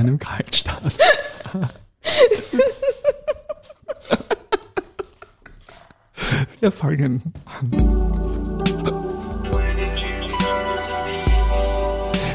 einem 0.00 0.18
Kaltstart. 0.18 0.82
Wir 6.60 6.72
fangen 6.72 7.22
an. 7.44 7.70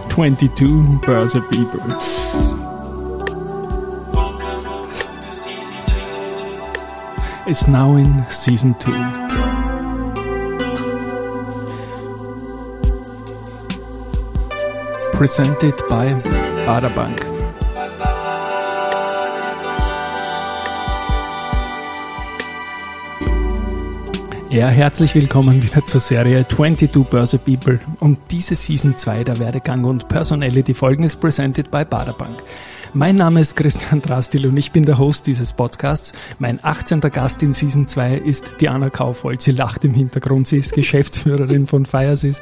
22 0.09 1.01
Börse 1.01 1.41
People. 1.41 1.81
It's 7.47 7.67
now 7.67 7.97
in 7.97 8.25
season 8.27 8.73
2. 8.79 8.91
Presented 15.13 15.75
by 15.89 16.07
Baderbank. 16.65 17.34
Ja, 24.55 24.69
herzlich 24.69 25.13
willkommen 25.15 25.61
wieder 25.61 25.85
zur 25.85 25.99
Serie 25.99 26.47
22 26.47 27.03
Börse 27.09 27.37
People 27.39 27.77
und 27.99 28.17
diese 28.31 28.55
Season 28.55 28.95
2 28.95 29.25
der 29.25 29.39
Werdegang 29.39 29.83
und 29.83 30.07
Personality 30.07 30.73
Folgen 30.73 31.03
ist 31.03 31.19
presented 31.19 31.69
by 31.69 31.83
Baderbank. 31.83 32.41
Mein 32.93 33.17
Name 33.17 33.41
ist 33.41 33.57
Christian 33.57 34.01
Drastil 34.01 34.47
und 34.47 34.55
ich 34.55 34.71
bin 34.71 34.85
der 34.85 34.97
Host 34.97 35.27
dieses 35.27 35.51
Podcasts. 35.51 36.13
Mein 36.39 36.61
18. 36.63 37.01
Gast 37.01 37.43
in 37.43 37.51
Season 37.51 37.85
2 37.85 38.15
ist 38.15 38.61
Diana 38.61 38.89
Kaufhold. 38.89 39.41
Sie 39.41 39.51
lacht 39.51 39.83
im 39.83 39.93
Hintergrund. 39.93 40.47
Sie 40.47 40.59
ist 40.59 40.71
Geschäftsführerin 40.71 41.67
von 41.67 41.85
Firesys 41.85 42.39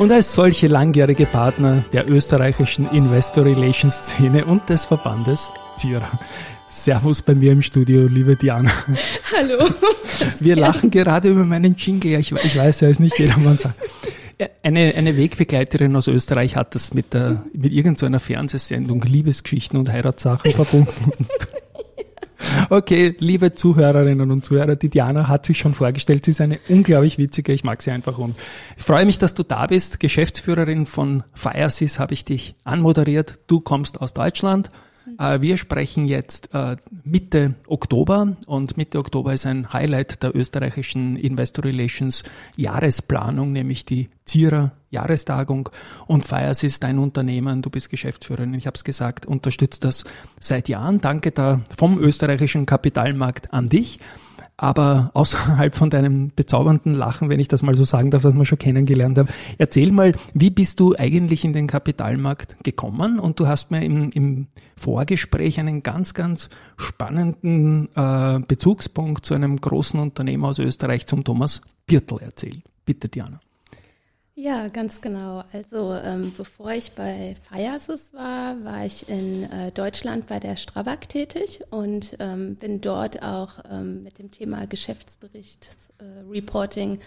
und 0.00 0.10
als 0.10 0.34
solche 0.34 0.66
langjährige 0.66 1.26
Partner 1.26 1.84
der 1.92 2.10
österreichischen 2.10 2.86
Investor 2.86 3.44
Relations 3.44 3.94
Szene 3.94 4.46
und 4.46 4.68
des 4.68 4.86
Verbandes 4.86 5.52
Zira. 5.76 6.10
Servus 6.72 7.20
bei 7.20 7.34
mir 7.34 7.52
im 7.52 7.60
Studio, 7.60 8.06
liebe 8.06 8.34
Diana. 8.34 8.72
Hallo. 9.36 9.68
Wir 10.40 10.56
lachen 10.56 10.90
gerade 10.90 11.28
über 11.28 11.44
meinen 11.44 11.76
Jingle. 11.76 12.18
Ich, 12.18 12.32
ich 12.32 12.56
weiß, 12.56 12.80
er 12.80 12.88
ist 12.88 12.98
nicht 12.98 13.18
jedermann 13.18 13.58
sagt. 13.58 13.74
Eine, 14.62 14.94
eine 14.96 15.18
Wegbegleiterin 15.18 15.94
aus 15.94 16.08
Österreich 16.08 16.56
hat 16.56 16.74
das 16.74 16.94
mit, 16.94 17.12
der, 17.12 17.44
mit 17.52 17.72
irgendeiner 17.72 18.18
so 18.18 18.24
Fernsehsendung 18.24 19.02
Liebesgeschichten 19.02 19.78
und 19.78 19.92
Heiratssachen 19.92 20.50
verbunden. 20.50 21.12
Okay, 22.68 23.14
liebe 23.18 23.54
Zuhörerinnen 23.54 24.30
und 24.30 24.44
Zuhörer, 24.44 24.74
die 24.74 24.88
Diana 24.88 25.28
hat 25.28 25.46
sich 25.46 25.58
schon 25.58 25.74
vorgestellt. 25.74 26.24
Sie 26.24 26.32
ist 26.32 26.40
eine 26.40 26.58
unglaublich 26.68 27.16
witzige, 27.16 27.52
ich 27.52 27.62
mag 27.62 27.80
sie 27.80 27.92
einfach 27.92 28.18
und 28.18 28.34
ich 28.76 28.82
freue 28.82 29.06
mich, 29.06 29.18
dass 29.18 29.34
du 29.34 29.44
da 29.44 29.68
bist. 29.68 30.00
Geschäftsführerin 30.00 30.86
von 30.86 31.22
Firesys 31.34 32.00
habe 32.00 32.14
ich 32.14 32.24
dich 32.24 32.56
anmoderiert. 32.64 33.38
Du 33.46 33.60
kommst 33.60 34.00
aus 34.00 34.12
Deutschland. 34.12 34.70
Wir 35.40 35.56
sprechen 35.56 36.06
jetzt 36.06 36.50
Mitte 37.04 37.54
Oktober 37.66 38.36
und 38.46 38.76
Mitte 38.76 38.98
Oktober 38.98 39.32
ist 39.34 39.46
ein 39.46 39.72
Highlight 39.72 40.22
der 40.22 40.34
österreichischen 40.36 41.16
Investor 41.16 41.64
Relations 41.64 42.22
Jahresplanung, 42.56 43.52
nämlich 43.52 43.84
die 43.84 44.10
ZIRA 44.24 44.72
Jahrestagung 44.90 45.70
und 46.06 46.24
Fires 46.24 46.62
ist 46.62 46.82
dein 46.82 46.98
Unternehmen, 46.98 47.62
du 47.62 47.70
bist 47.70 47.90
Geschäftsführerin, 47.90 48.54
ich 48.54 48.66
habe 48.66 48.76
es 48.76 48.84
gesagt, 48.84 49.26
unterstützt 49.26 49.84
das 49.84 50.04
seit 50.38 50.68
Jahren. 50.68 51.00
Danke 51.00 51.32
da 51.32 51.60
vom 51.76 51.98
österreichischen 51.98 52.66
Kapitalmarkt 52.66 53.52
an 53.52 53.68
dich. 53.68 53.98
Aber 54.56 55.10
außerhalb 55.14 55.74
von 55.74 55.90
deinem 55.90 56.32
bezaubernden 56.34 56.94
Lachen, 56.94 57.28
wenn 57.28 57.40
ich 57.40 57.48
das 57.48 57.62
mal 57.62 57.74
so 57.74 57.84
sagen 57.84 58.10
darf, 58.10 58.22
das 58.22 58.34
wir 58.34 58.44
schon 58.44 58.58
kennengelernt 58.58 59.18
haben, 59.18 59.28
erzähl 59.58 59.92
mal, 59.92 60.12
wie 60.34 60.50
bist 60.50 60.80
du 60.80 60.96
eigentlich 60.96 61.44
in 61.44 61.52
den 61.52 61.66
Kapitalmarkt 61.66 62.62
gekommen? 62.64 63.18
Und 63.18 63.40
du 63.40 63.46
hast 63.46 63.70
mir 63.70 63.84
im, 63.84 64.10
im 64.10 64.46
Vorgespräch 64.76 65.60
einen 65.60 65.82
ganz, 65.82 66.14
ganz 66.14 66.48
spannenden 66.76 67.88
äh, 67.94 68.40
Bezugspunkt 68.46 69.26
zu 69.26 69.34
einem 69.34 69.60
großen 69.60 69.98
Unternehmer 70.00 70.48
aus 70.48 70.58
Österreich, 70.58 71.06
zum 71.06 71.24
Thomas 71.24 71.62
Birtel 71.86 72.18
erzählt. 72.20 72.62
Bitte, 72.84 73.08
Diana. 73.08 73.40
Ja, 74.34 74.68
ganz 74.68 75.02
genau. 75.02 75.44
Also 75.52 75.92
ähm, 75.92 76.32
bevor 76.34 76.72
ich 76.72 76.92
bei 76.92 77.36
Firesis 77.50 78.14
war, 78.14 78.64
war 78.64 78.86
ich 78.86 79.06
in 79.10 79.44
äh, 79.50 79.70
Deutschland 79.72 80.26
bei 80.26 80.40
der 80.40 80.56
Strabag 80.56 81.06
tätig 81.08 81.60
und 81.70 82.16
ähm, 82.18 82.56
bin 82.56 82.80
dort 82.80 83.22
auch 83.22 83.58
ähm, 83.70 84.02
mit 84.02 84.18
dem 84.18 84.30
Thema 84.30 84.66
Geschäftsbericht, 84.66 85.68
äh, 85.98 86.30
Reporting 86.30 86.98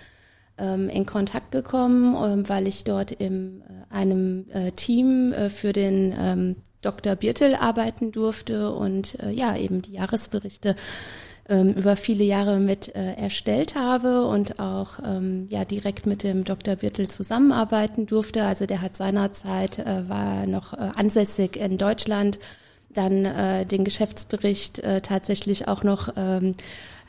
ähm, 0.59 0.88
in 0.88 1.08
Kontakt 1.08 1.52
gekommen, 1.52 2.16
ähm, 2.16 2.47
weil 2.47 2.68
ich 2.68 2.84
dort 2.84 3.12
in 3.12 3.62
äh, 3.62 3.94
einem 3.94 4.46
äh, 4.52 4.72
Team 4.74 5.34
äh, 5.34 5.50
für 5.50 5.74
den 5.74 6.14
ähm, 6.16 6.56
Dr. 6.84 7.16
Birtel 7.16 7.56
arbeiten 7.56 8.12
durfte 8.12 8.72
und 8.72 9.19
äh, 9.19 9.31
ja, 9.31 9.58
eben 9.58 9.81
die 9.81 9.94
Jahresberichte 9.94 10.75
ähm, 11.48 11.70
über 11.74 11.96
viele 11.96 12.24
Jahre 12.24 12.60
mit 12.60 12.96
äh, 12.96 13.14
erstellt 13.14 13.76
habe 13.76 14.26
und 14.26 14.60
auch 14.60 15.00
ähm, 15.06 15.48
ja 15.52 15.66
direkt 15.66 16.06
mit 16.06 16.24
dem 16.24 16.44
Dr. 16.44 16.76
Birtel 16.76 17.08
zusammenarbeiten 17.08 18.06
durfte. 18.06 18.46
Also 18.46 18.66
der 18.66 18.82
hat 18.82 18.96
seinerzeit 18.96 19.80
äh, 19.80 20.10
war 20.10 20.48
noch 20.48 20.74
äh, 20.74 20.90
ansässig 20.96 21.58
in 21.58 21.78
Deutschland, 21.78 22.40
dann 22.90 23.26
äh, 23.26 23.66
den 23.66 23.84
Geschäftsbericht 23.84 24.80
äh, 24.80 25.02
tatsächlich 25.02 25.68
auch 25.68 25.84
noch 25.84 26.14
ähm, 26.16 26.56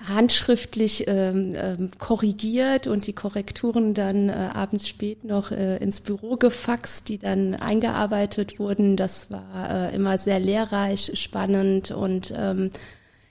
handschriftlich 0.07 1.05
ähm, 1.07 1.55
ähm, 1.57 1.91
korrigiert 1.99 2.87
und 2.87 3.07
die 3.07 3.15
Korrekturen 3.15 3.95
dann 3.95 4.29
äh, 4.29 4.51
abends 4.53 4.87
spät 4.87 5.25
noch 5.25 5.51
äh, 5.51 5.79
ins 5.79 6.03
Büro 6.03 6.37
gefaxt, 6.37 7.09
die 7.09 7.19
dann 7.19 7.55
eingearbeitet 7.55 8.59
wurden. 8.59 8.97
Das 8.97 9.31
war 9.31 9.71
äh, 9.71 9.95
immer 9.95 10.19
sehr 10.19 10.39
lehrreich, 10.39 11.13
spannend 11.15 11.91
und 11.91 12.35
ähm, 12.37 12.71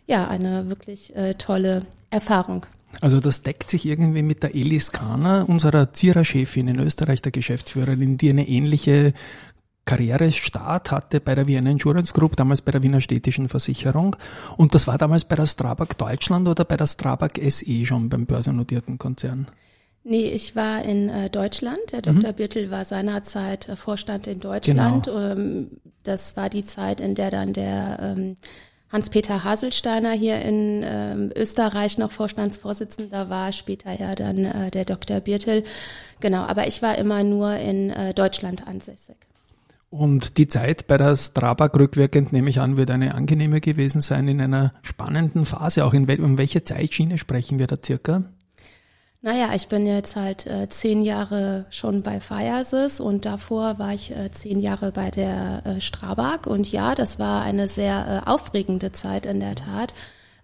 ja, 0.08 0.28
eine 0.28 0.70
wirklich 0.70 1.16
äh, 1.16 1.34
tolle 1.36 1.84
Erfahrung. 2.10 2.66
Also 3.02 3.20
das 3.20 3.42
deckt 3.42 3.70
sich 3.70 3.86
irgendwie 3.86 4.22
mit 4.22 4.44
der 4.44 4.56
Elis 4.56 4.92
Kahner, 4.92 5.50
unserer 5.50 5.92
Zierer-Chefin 5.92 6.68
in 6.68 6.80
Österreich, 6.80 7.22
der 7.22 7.32
Geschäftsführerin, 7.32 8.18
die 8.18 8.30
eine 8.30 8.48
ähnliche 8.48 9.14
Karrierestart 9.86 10.92
hatte 10.92 11.20
bei 11.20 11.36
der 11.36 11.48
Vienna 11.48 11.70
Insurance 11.70 12.14
Group, 12.14 12.36
damals 12.36 12.62
bei 12.62 12.72
der 12.72 12.82
Wiener 12.82 13.02
Städtischen 13.02 13.50
Versicherung. 13.50 14.16
Und 14.58 14.74
das 14.74 14.88
war 14.88 14.98
damals 14.98 15.26
bei 15.26 15.36
der 15.36 15.46
Strabag 15.46 15.98
Deutschland 15.98 16.48
oder 16.48 16.66
bei 16.66 16.76
der 16.76 16.88
Strabag 16.88 17.40
SE 17.50 17.86
schon 17.86 18.10
beim 18.10 18.26
börsennotierten 18.26 18.98
Konzern? 18.98 19.48
Nee, 20.04 20.30
ich 20.30 20.56
war 20.56 20.84
in 20.84 21.10
äh, 21.10 21.30
Deutschland. 21.30 21.80
Der 21.92 22.02
Dr. 22.02 22.32
Mhm. 22.32 22.36
Birtel 22.36 22.72
war 22.72 22.86
seinerzeit 22.86 23.68
äh, 23.70 23.76
Vorstand 23.76 24.28
in 24.28 24.40
Deutschland. 24.40 25.06
Genau. 25.06 25.20
Ähm, 25.20 25.72
das 26.04 26.38
war 26.38 26.50
die 26.50 26.64
Zeit, 26.64 27.02
in 27.02 27.16
der 27.16 27.32
dann 27.32 27.54
der 27.54 28.00
ähm, 28.02 28.36
Hans-Peter 28.96 29.44
Haselsteiner 29.44 30.14
hier 30.14 30.42
in 30.42 30.82
ähm, 30.86 31.30
Österreich 31.36 31.98
noch 31.98 32.12
Vorstandsvorsitzender 32.12 33.30
war, 33.30 33.52
später 33.52 33.92
ja 34.00 34.16
dann 34.16 34.46
äh, 34.46 34.72
der 34.72 34.86
Dr. 34.86 35.20
Birtel. 35.20 35.64
Genau, 36.22 36.44
aber 36.44 36.66
ich 36.68 36.82
war 36.82 36.98
immer 36.98 37.22
nur 37.22 37.58
in 37.58 37.90
äh, 37.90 38.14
Deutschland 38.14 38.66
ansässig. 38.66 39.18
Und 39.90 40.38
die 40.38 40.48
Zeit 40.48 40.88
bei 40.88 40.96
der 40.96 41.18
Strabag 41.18 41.76
rückwirkend, 41.78 42.32
nehme 42.32 42.50
ich 42.50 42.62
an, 42.62 42.78
wird 42.78 42.90
eine 42.90 43.16
angenehme 43.16 43.60
gewesen 43.60 44.00
sein 44.00 44.30
in 44.30 44.40
einer 44.40 44.74
spannenden 44.82 45.46
Phase. 45.46 45.84
Auch 45.84 45.94
in 45.94 46.08
wel 46.08 46.22
um 46.22 46.38
welche 46.38 46.64
Zeitschiene 46.64 47.18
sprechen 47.18 47.60
wir 47.60 47.68
da 47.68 47.76
circa? 47.84 48.24
Naja, 49.26 49.56
ich 49.56 49.70
bin 49.70 49.88
jetzt 49.88 50.16
halt 50.16 50.46
äh, 50.46 50.70
zehn 50.70 51.02
Jahre 51.02 51.66
schon 51.72 52.04
bei 52.04 52.20
Firesys 52.20 53.00
und 53.00 53.26
davor 53.26 53.80
war 53.80 53.92
ich 53.92 54.16
äh, 54.16 54.30
zehn 54.30 54.60
Jahre 54.60 54.92
bei 54.92 55.10
der 55.10 55.66
äh, 55.66 55.82
Strabag 55.82 56.46
und 56.46 56.72
ja, 56.72 56.94
das 56.94 57.18
war 57.18 57.42
eine 57.42 57.68
sehr 57.68 58.24
äh, 58.24 58.30
aufregende 58.30 58.92
Zeit 58.92 59.26
in 59.26 59.40
der 59.40 59.56
Tat. 59.56 59.96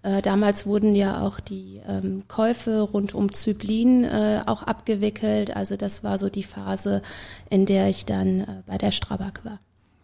Äh, 0.02 0.24
damals 0.24 0.66
wurden 0.66 0.96
ja 0.96 1.22
auch 1.22 1.40
die 1.40 1.80
ähm, 1.88 2.24
Käufe 2.28 2.82
rund 2.82 3.14
um 3.14 3.32
Zyblin 3.32 4.04
äh, 4.04 4.42
auch 4.48 4.64
abgewickelt. 4.64 5.56
Also 5.56 5.78
das 5.78 6.04
war 6.04 6.18
so 6.18 6.30
die 6.30 6.42
Phase, 6.42 7.04
in 7.52 7.68
der 7.68 7.88
ich 7.88 8.08
dann 8.08 8.40
äh, 8.40 8.46
bei 8.66 8.80
der 8.80 8.90
Strabag 8.90 9.42
war. 9.44 9.60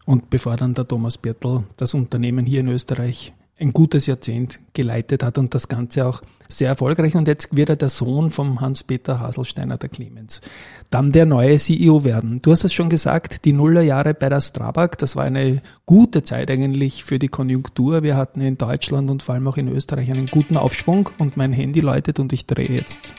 Und 0.06 0.30
bevor 0.30 0.56
dann 0.56 0.76
der 0.76 0.88
Thomas 0.88 1.18
Birtel 1.18 1.64
das 1.78 1.96
Unternehmen 1.96 2.46
hier 2.46 2.60
in 2.60 2.68
Österreich 2.68 3.34
ein 3.60 3.74
gutes 3.74 4.06
Jahrzehnt 4.06 4.60
geleitet 4.74 5.24
hat 5.24 5.38
und 5.38 5.56
das 5.56 5.68
Ganze 5.68 6.06
auch 6.06 6.22
sehr 6.48 6.70
erfolgreich. 6.70 7.16
Und 7.16 7.28
jetzt 7.28 7.56
wird 7.56 7.70
er 7.70 7.76
der 7.76 7.90
Sohn 7.90 8.30
vom 8.30 8.62
Hans-Peter 8.62 9.20
Haselsteiner, 9.20 9.78
der 9.78 9.90
Clemens. 9.90 10.42
Dann 10.90 11.12
der 11.12 11.26
neue 11.26 11.58
CEO 11.58 12.04
werden. 12.04 12.42
Du 12.42 12.52
hast 12.52 12.64
es 12.64 12.74
schon 12.74 12.90
gesagt, 12.90 13.46
die 13.46 13.54
Nullerjahre 13.54 14.14
bei 14.14 14.30
der 14.30 14.42
Strabag, 14.42 14.98
das 15.00 15.16
war 15.16 15.26
eine 15.26 15.62
gute 15.86 16.24
Zeit 16.24 16.52
eigentlich 16.52 17.04
für 17.04 17.18
die 17.20 17.28
Konjunktur. 17.30 18.04
Wir 18.04 18.16
hatten 18.16 18.42
in 18.42 18.58
Deutschland 18.58 19.10
und 19.10 19.24
vor 19.24 19.36
allem 19.36 19.48
auch 19.48 19.58
in 19.58 19.68
Österreich 19.68 20.12
einen 20.12 20.28
guten 20.28 20.56
Aufschwung 20.56 21.10
und 21.18 21.36
mein 21.36 21.52
Handy 21.52 21.80
läutet 21.80 22.20
und 22.20 22.32
ich 22.34 22.46
drehe 22.46 22.70
jetzt 22.70 23.14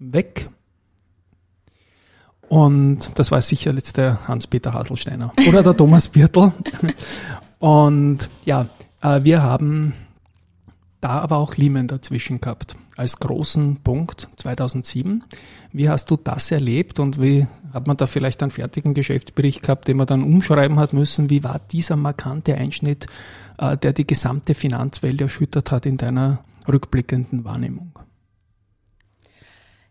weg. 0.00 0.50
Und 2.48 3.18
das 3.18 3.30
war 3.30 3.40
sicher 3.40 3.72
jetzt 3.72 3.98
der 3.98 4.26
Hans-Peter 4.26 4.72
Haselsteiner 4.72 5.32
oder 5.46 5.62
der 5.62 5.76
Thomas 5.76 6.08
Birtel. 6.08 6.52
Und 7.58 8.30
ja, 8.44 8.68
wir 9.00 9.42
haben 9.42 9.92
da 11.00 11.20
aber 11.20 11.36
auch 11.36 11.56
Lehman 11.56 11.86
dazwischen 11.86 12.40
gehabt. 12.40 12.76
als 12.96 13.20
großen 13.20 13.76
Punkt 13.84 14.28
2007. 14.36 15.22
Wie 15.72 15.88
hast 15.88 16.10
du 16.10 16.16
das 16.16 16.50
erlebt 16.50 16.98
und 16.98 17.22
wie 17.22 17.46
hat 17.72 17.86
man 17.86 17.96
da 17.96 18.06
vielleicht 18.06 18.42
einen 18.42 18.50
fertigen 18.50 18.92
Geschäftsbericht 18.92 19.62
gehabt, 19.62 19.86
den 19.86 19.98
man 19.98 20.08
dann 20.08 20.24
umschreiben 20.24 20.80
hat 20.80 20.92
müssen? 20.92 21.30
Wie 21.30 21.44
war 21.44 21.60
dieser 21.70 21.94
markante 21.94 22.56
Einschnitt, 22.56 23.06
äh, 23.58 23.76
der 23.76 23.92
die 23.92 24.06
gesamte 24.06 24.54
Finanzwelt 24.54 25.20
erschüttert 25.20 25.70
hat 25.70 25.86
in 25.86 25.96
deiner 25.96 26.40
rückblickenden 26.66 27.44
Wahrnehmung? 27.44 27.92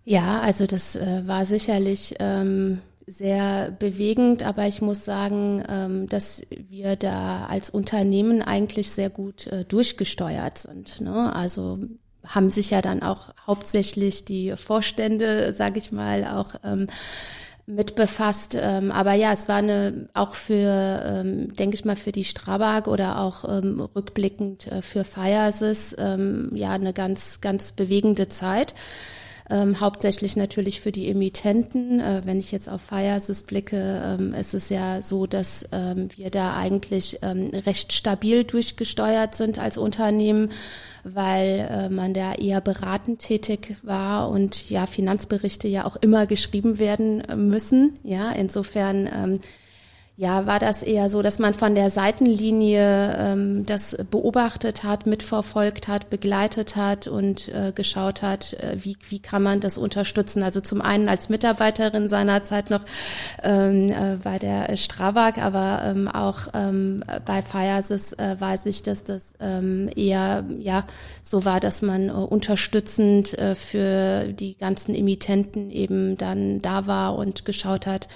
Ja, 0.03 0.41
also 0.41 0.67
das 0.67 0.97
äh, 0.97 1.25
war 1.25 1.45
sicherlich 1.45 2.15
ähm, 2.19 2.81
sehr 3.07 3.71
bewegend, 3.71 4.43
aber 4.43 4.67
ich 4.67 4.81
muss 4.81 5.05
sagen, 5.05 5.63
ähm, 5.69 6.09
dass 6.09 6.41
wir 6.49 6.97
da 6.97 7.45
als 7.45 7.69
Unternehmen 7.69 8.41
eigentlich 8.41 8.91
sehr 8.91 9.09
gut 9.09 9.47
äh, 9.47 9.63
durchgesteuert 9.63 10.57
sind. 10.57 10.99
Ne? 10.99 11.33
Also 11.33 11.79
haben 12.25 12.49
sich 12.49 12.71
ja 12.71 12.81
dann 12.81 13.03
auch 13.03 13.33
hauptsächlich 13.47 14.25
die 14.25 14.53
Vorstände, 14.57 15.53
sage 15.53 15.79
ich 15.79 15.93
mal, 15.93 16.25
auch 16.25 16.55
ähm, 16.65 16.87
mit 17.65 17.95
befasst. 17.95 18.57
Ähm, 18.59 18.91
aber 18.91 19.13
ja, 19.13 19.31
es 19.31 19.47
war 19.47 19.57
eine 19.57 20.09
auch 20.13 20.35
für, 20.35 21.23
denke 21.23 21.75
ich 21.75 21.85
mal, 21.85 21.95
für 21.95 22.11
die 22.11 22.25
Strabag 22.25 22.87
oder 22.87 23.21
auch 23.21 23.45
rückblickend 23.45 24.67
äh, 24.67 24.81
für 24.81 25.05
Firesys 25.05 25.95
ähm, 25.97 26.51
ja 26.53 26.71
eine 26.71 26.91
ganz, 26.91 27.39
ganz 27.39 27.71
bewegende 27.71 28.27
Zeit 28.27 28.75
ähm, 29.49 29.79
hauptsächlich 29.79 30.35
natürlich 30.35 30.81
für 30.81 30.91
die 30.91 31.09
Emittenten. 31.09 31.99
Äh, 31.99 32.21
wenn 32.25 32.39
ich 32.39 32.51
jetzt 32.51 32.69
auf 32.69 32.81
Firesys 32.81 33.43
blicke, 33.43 34.01
ähm, 34.03 34.33
ist 34.33 34.53
es 34.53 34.69
ja 34.69 35.01
so, 35.01 35.27
dass 35.27 35.67
ähm, 35.71 36.09
wir 36.15 36.29
da 36.29 36.55
eigentlich 36.55 37.19
ähm, 37.21 37.51
recht 37.65 37.93
stabil 37.93 38.43
durchgesteuert 38.43 39.35
sind 39.35 39.59
als 39.59 39.77
Unternehmen 39.77 40.49
weil 41.13 41.67
äh, 41.69 41.89
man 41.89 42.13
da 42.13 42.33
eher 42.33 42.61
beratend 42.61 43.19
tätig 43.19 43.75
war 43.83 44.29
und 44.29 44.69
ja 44.69 44.85
Finanzberichte 44.85 45.67
ja 45.67 45.85
auch 45.85 45.95
immer 45.95 46.25
geschrieben 46.25 46.79
werden 46.79 47.21
äh, 47.21 47.35
müssen. 47.35 47.97
Ja, 48.03 48.31
insofern 48.31 49.07
ähm, 49.07 49.39
ja, 50.19 50.47
war 50.47 50.57
das 50.57 50.81
eher 50.81 51.11
so, 51.11 51.21
dass 51.21 51.37
man 51.37 51.53
von 51.53 51.75
der 51.75 51.91
Seitenlinie 51.91 53.15
ähm, 53.19 53.67
das 53.67 53.95
beobachtet 54.09 54.83
hat, 54.83 55.05
mitverfolgt 55.05 55.87
hat, 55.87 56.09
begleitet 56.09 56.75
hat 56.75 57.05
und 57.05 57.49
äh, 57.49 57.71
geschaut 57.71 58.23
hat, 58.23 58.53
äh, 58.53 58.77
wie, 58.79 58.97
wie 59.09 59.19
kann 59.19 59.43
man 59.43 59.59
das 59.59 59.77
unterstützen. 59.77 60.41
Also 60.41 60.59
zum 60.59 60.81
einen 60.81 61.07
als 61.07 61.29
Mitarbeiterin 61.29 62.09
seinerzeit 62.09 62.71
noch 62.71 62.81
ähm, 63.43 63.91
äh, 63.91 64.17
bei 64.23 64.39
der 64.39 64.75
Stravag, 64.75 65.37
aber 65.37 65.83
ähm, 65.85 66.07
auch 66.07 66.47
ähm, 66.55 67.03
bei 67.23 67.43
Firesys 67.43 68.13
äh, 68.13 68.37
weiß 68.39 68.65
ich, 68.65 68.81
dass 68.81 69.03
das 69.03 69.21
ähm, 69.39 69.87
eher 69.95 70.45
ja 70.57 70.87
so 71.21 71.45
war, 71.45 71.59
dass 71.59 71.83
man 71.83 72.09
äh, 72.09 72.13
unterstützend 72.13 73.37
äh, 73.37 73.53
für 73.53 74.33
die 74.33 74.57
ganzen 74.57 74.95
Emittenten 74.95 75.69
eben 75.69 76.17
dann 76.17 76.59
da 76.63 76.87
war 76.87 77.15
und 77.17 77.45
geschaut 77.45 77.85
hat, 77.85 78.07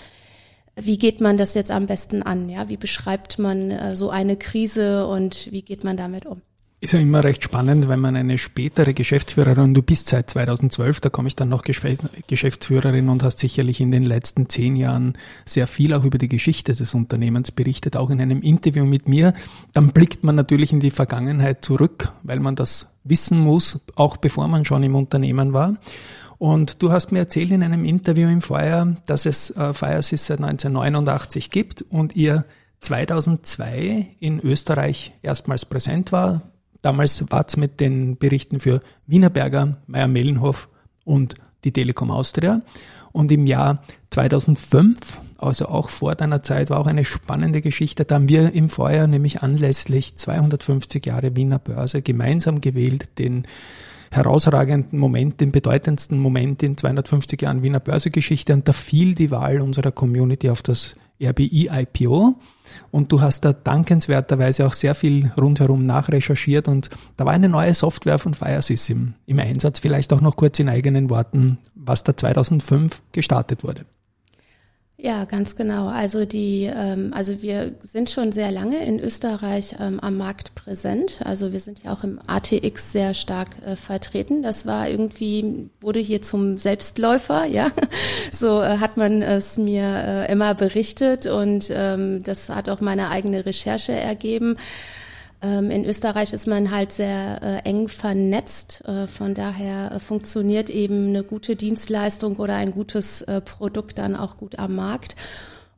wie 0.75 0.97
geht 0.97 1.21
man 1.21 1.37
das 1.37 1.53
jetzt 1.53 1.71
am 1.71 1.85
besten 1.85 2.23
an? 2.23 2.49
Ja, 2.49 2.69
wie 2.69 2.77
beschreibt 2.77 3.39
man 3.39 3.71
äh, 3.71 3.95
so 3.95 4.09
eine 4.09 4.37
Krise 4.37 5.07
und 5.07 5.51
wie 5.51 5.61
geht 5.61 5.83
man 5.83 5.97
damit 5.97 6.25
um? 6.25 6.41
Ist 6.83 6.93
ja 6.93 6.99
immer 6.99 7.23
recht 7.23 7.43
spannend, 7.43 7.87
wenn 7.89 7.99
man 7.99 8.15
eine 8.15 8.39
spätere 8.39 8.95
Geschäftsführerin, 8.95 9.75
du 9.75 9.83
bist 9.83 10.07
seit 10.07 10.31
2012, 10.31 10.99
da 10.99 11.09
komme 11.09 11.27
ich 11.27 11.35
dann 11.35 11.47
noch 11.47 11.61
Geschäftsführerin 11.61 13.07
und 13.07 13.21
hast 13.21 13.37
sicherlich 13.37 13.81
in 13.81 13.91
den 13.91 14.03
letzten 14.03 14.49
zehn 14.49 14.75
Jahren 14.75 15.15
sehr 15.45 15.67
viel 15.67 15.93
auch 15.93 16.03
über 16.03 16.17
die 16.17 16.27
Geschichte 16.27 16.73
des 16.73 16.95
Unternehmens 16.95 17.51
berichtet, 17.51 17.95
auch 17.95 18.09
in 18.09 18.19
einem 18.19 18.41
Interview 18.41 18.83
mit 18.85 19.07
mir. 19.07 19.35
Dann 19.73 19.89
blickt 19.89 20.23
man 20.23 20.33
natürlich 20.33 20.73
in 20.73 20.79
die 20.79 20.89
Vergangenheit 20.89 21.63
zurück, 21.63 22.13
weil 22.23 22.39
man 22.39 22.55
das 22.55 22.95
wissen 23.03 23.39
muss, 23.39 23.79
auch 23.95 24.17
bevor 24.17 24.47
man 24.47 24.65
schon 24.65 24.81
im 24.81 24.95
Unternehmen 24.95 25.53
war. 25.53 25.77
Und 26.41 26.81
du 26.81 26.91
hast 26.91 27.11
mir 27.11 27.19
erzählt 27.19 27.51
in 27.51 27.61
einem 27.61 27.85
Interview 27.85 28.27
im 28.27 28.41
Feuer, 28.41 28.95
dass 29.05 29.27
es 29.27 29.51
äh, 29.51 29.73
Firesys 29.73 30.25
seit 30.25 30.39
1989 30.39 31.51
gibt 31.51 31.83
und 31.83 32.15
ihr 32.15 32.45
2002 32.79 34.15
in 34.19 34.39
Österreich 34.39 35.13
erstmals 35.21 35.65
präsent 35.65 36.11
war. 36.11 36.41
Damals 36.81 37.23
war 37.29 37.45
es 37.47 37.57
mit 37.57 37.79
den 37.79 38.17
Berichten 38.17 38.59
für 38.59 38.81
Wienerberger, 39.05 39.77
Meyer-Mellenhof 39.85 40.67
und 41.05 41.35
die 41.63 41.73
Telekom 41.73 42.09
Austria. 42.09 42.63
Und 43.11 43.31
im 43.31 43.45
Jahr 43.45 43.83
2005, 44.09 45.19
also 45.37 45.67
auch 45.67 45.89
vor 45.89 46.15
deiner 46.15 46.41
Zeit, 46.41 46.71
war 46.71 46.79
auch 46.79 46.87
eine 46.87 47.05
spannende 47.05 47.61
Geschichte. 47.61 48.03
Da 48.03 48.15
haben 48.15 48.29
wir 48.29 48.51
im 48.51 48.69
Feuer 48.69 49.05
nämlich 49.05 49.43
anlässlich 49.43 50.15
250 50.15 51.05
Jahre 51.05 51.35
Wiener 51.35 51.59
Börse 51.59 52.01
gemeinsam 52.01 52.61
gewählt 52.61 53.19
den 53.19 53.45
herausragenden 54.11 54.99
Moment, 54.99 55.39
den 55.39 55.51
bedeutendsten 55.51 56.19
Moment 56.19 56.61
in 56.63 56.77
250 56.77 57.41
Jahren 57.41 57.63
Wiener 57.63 57.79
Börsegeschichte. 57.79 58.53
Und 58.53 58.67
da 58.67 58.73
fiel 58.73 59.15
die 59.15 59.31
Wahl 59.31 59.61
unserer 59.61 59.91
Community 59.91 60.49
auf 60.49 60.61
das 60.61 60.95
RBI 61.21 61.69
IPO. 61.71 62.35
Und 62.89 63.11
du 63.11 63.21
hast 63.21 63.45
da 63.45 63.53
dankenswerterweise 63.53 64.65
auch 64.65 64.73
sehr 64.73 64.95
viel 64.95 65.31
rundherum 65.39 65.85
nachrecherchiert 65.85 66.67
und 66.67 66.89
da 67.17 67.25
war 67.25 67.33
eine 67.33 67.49
neue 67.49 67.73
Software 67.73 68.17
von 68.17 68.33
Firesys 68.33 68.89
im, 68.89 69.13
im 69.25 69.39
Einsatz. 69.39 69.79
Vielleicht 69.79 70.13
auch 70.13 70.21
noch 70.21 70.35
kurz 70.35 70.59
in 70.59 70.69
eigenen 70.69 71.09
Worten, 71.09 71.57
was 71.75 72.03
da 72.03 72.15
2005 72.15 73.01
gestartet 73.11 73.63
wurde. 73.63 73.85
Ja, 75.03 75.25
ganz 75.25 75.55
genau. 75.55 75.87
Also 75.87 76.25
die, 76.25 76.69
ähm, 76.71 77.11
also 77.11 77.41
wir 77.41 77.73
sind 77.79 78.11
schon 78.11 78.31
sehr 78.31 78.51
lange 78.51 78.85
in 78.85 78.99
Österreich 78.99 79.75
ähm, 79.79 79.99
am 79.99 80.15
Markt 80.15 80.53
präsent. 80.53 81.21
Also 81.25 81.51
wir 81.51 81.59
sind 81.59 81.81
ja 81.83 81.91
auch 81.91 82.03
im 82.03 82.19
ATX 82.27 82.91
sehr 82.91 83.15
stark 83.15 83.49
äh, 83.65 83.75
vertreten. 83.75 84.43
Das 84.43 84.67
war 84.67 84.87
irgendwie 84.87 85.71
wurde 85.79 85.99
hier 85.99 86.21
zum 86.21 86.57
Selbstläufer. 86.57 87.45
Ja, 87.51 87.71
so 88.31 88.61
äh, 88.61 88.77
hat 88.77 88.95
man 88.95 89.21
es 89.21 89.57
mir 89.57 89.83
äh, 89.83 90.31
immer 90.31 90.53
berichtet 90.53 91.25
und 91.25 91.69
ähm, 91.69 92.23
das 92.23 92.49
hat 92.49 92.69
auch 92.69 92.79
meine 92.79 93.09
eigene 93.09 93.45
Recherche 93.45 93.91
ergeben. 93.91 94.55
Ähm, 95.41 95.71
in 95.71 95.85
Österreich 95.85 96.33
ist 96.33 96.47
man 96.47 96.71
halt 96.71 96.91
sehr 96.91 97.41
äh, 97.41 97.69
eng 97.69 97.87
vernetzt. 97.87 98.83
Äh, 98.85 99.07
von 99.07 99.33
daher 99.33 99.91
äh, 99.91 99.99
funktioniert 99.99 100.69
eben 100.69 101.09
eine 101.09 101.23
gute 101.23 101.55
Dienstleistung 101.55 102.37
oder 102.37 102.55
ein 102.55 102.71
gutes 102.71 103.25
Produkt 103.45 103.97
dann 103.97 104.15
auch 104.15 104.37
gut 104.37 104.59
am 104.59 104.75
Markt. 104.75 105.15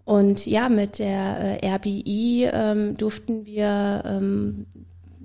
Und 0.05 0.45
ja, 0.45 0.67
mit 0.67 0.99
der 0.99 1.59
RBI 1.63 2.49
ähm, 2.51 2.97
durften 2.97 3.45
wir 3.45 4.03
ähm, 4.05 4.65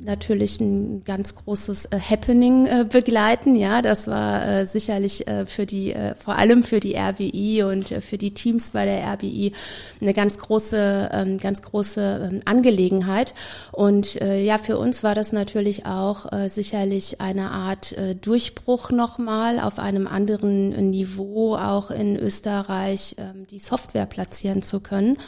natürlich 0.01 0.61
ein 0.61 1.05
ganz 1.05 1.35
großes 1.35 1.87
äh, 1.87 1.99
Happening 1.99 2.67
äh, 2.67 2.87
begleiten. 2.89 3.57
Ja, 3.57 3.83
das 3.83 4.07
war 4.07 4.47
äh, 4.47 4.67
sicherlich 4.67 5.27
äh, 5.27 5.47
für 5.47 5.67
die, 5.67 5.93
äh, 5.93 6.15
vor 6.15 6.37
allem 6.37 6.63
für 6.63 6.81
die 6.81 6.97
RBI 6.97 7.63
und 7.65 7.91
äh, 7.91 8.01
für 8.01 8.19
die 8.19 8.33
Teams 8.33 8.71
bei 8.71 8.85
der 8.85 9.05
RBI 9.13 9.53
eine 10.01 10.13
ganz 10.13 10.39
große, 10.39 11.11
ähm, 11.13 11.39
ganz 11.39 11.63
große 11.63 12.31
ähm, 12.31 12.41
Angelegenheit. 12.45 13.35
Und 13.73 14.15
ja, 14.15 14.59
für 14.59 14.79
uns 14.79 15.03
war 15.03 15.15
das 15.15 15.33
natürlich 15.33 15.87
auch 15.87 16.27
sicherlich 16.49 17.21
eine 17.21 17.51
Art 17.51 17.95
Durchbruch 18.21 18.91
nochmal 18.91 19.61
auf 19.61 19.79
einem 19.79 20.07
anderen 20.07 20.91
Niveau, 20.91 21.57
auch 21.57 21.91
in 21.91 22.17
Österreich 22.17 23.17
äh, 23.19 23.47
die 23.51 23.59
Software 23.59 24.07
platzieren 24.07 24.63
zu 24.63 24.81
können. 24.81 25.19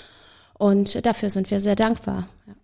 Und 0.54 1.04
dafür 1.06 1.30
sind 1.30 1.50
wir 1.50 1.60
sehr 1.60 1.76
dankbar. 1.76 2.28
Ja. 2.46 2.54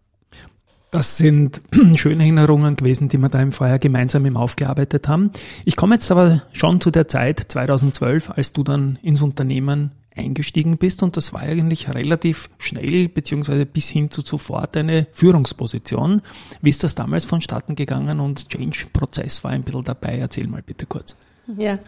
Das 0.90 1.16
sind 1.16 1.60
schöne 1.96 2.22
Erinnerungen 2.22 2.76
gewesen, 2.76 3.08
die 3.08 3.18
wir 3.18 3.28
da 3.28 3.40
im 3.40 3.52
Feuer 3.52 3.78
gemeinsam 3.78 4.24
im 4.26 4.36
aufgearbeitet 4.36 5.08
haben. 5.08 5.30
Ich 5.64 5.76
komme 5.76 5.96
jetzt 5.96 6.10
aber 6.10 6.42
schon 6.52 6.80
zu 6.80 6.90
der 6.90 7.08
Zeit 7.08 7.40
2012, 7.48 8.30
als 8.30 8.52
du 8.52 8.62
dann 8.62 8.98
ins 9.02 9.22
Unternehmen 9.22 9.90
eingestiegen 10.16 10.78
bist 10.78 11.02
und 11.02 11.16
das 11.16 11.32
war 11.32 11.42
eigentlich 11.42 11.88
relativ 11.88 12.48
schnell 12.58 13.08
beziehungsweise 13.08 13.66
bis 13.66 13.88
hin 13.90 14.10
zu 14.10 14.22
sofort 14.22 14.76
eine 14.76 15.06
Führungsposition. 15.12 16.22
Wie 16.62 16.70
ist 16.70 16.82
das 16.84 16.94
damals 16.94 17.26
vonstatten 17.26 17.74
gegangen 17.74 18.20
und 18.20 18.48
Change-Prozess 18.48 19.44
war 19.44 19.50
ein 19.50 19.62
bisschen 19.62 19.84
dabei? 19.84 20.18
Erzähl 20.18 20.46
mal 20.46 20.62
bitte 20.62 20.86
kurz. 20.86 21.16
Ja, 21.56 21.78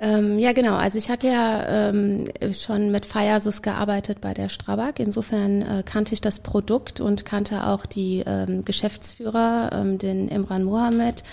ähm, 0.00 0.38
ja, 0.38 0.52
genau. 0.52 0.74
Also 0.74 0.98
ich 0.98 1.10
habe 1.10 1.26
ja 1.26 1.88
ähm, 1.88 2.28
schon 2.52 2.90
mit 2.90 3.04
Firesys 3.04 3.62
gearbeitet 3.62 4.20
bei 4.20 4.34
der 4.34 4.48
Strabag. 4.48 4.94
Insofern 4.98 5.62
äh, 5.62 5.82
kannte 5.84 6.14
ich 6.14 6.20
das 6.20 6.40
Produkt 6.40 7.00
und 7.00 7.24
kannte 7.24 7.66
auch 7.66 7.86
die 7.86 8.22
ähm, 8.26 8.64
Geschäftsführer, 8.64 9.70
ähm, 9.72 9.98
den 9.98 10.28
Imran 10.28 10.64
Mohammed 10.64 11.24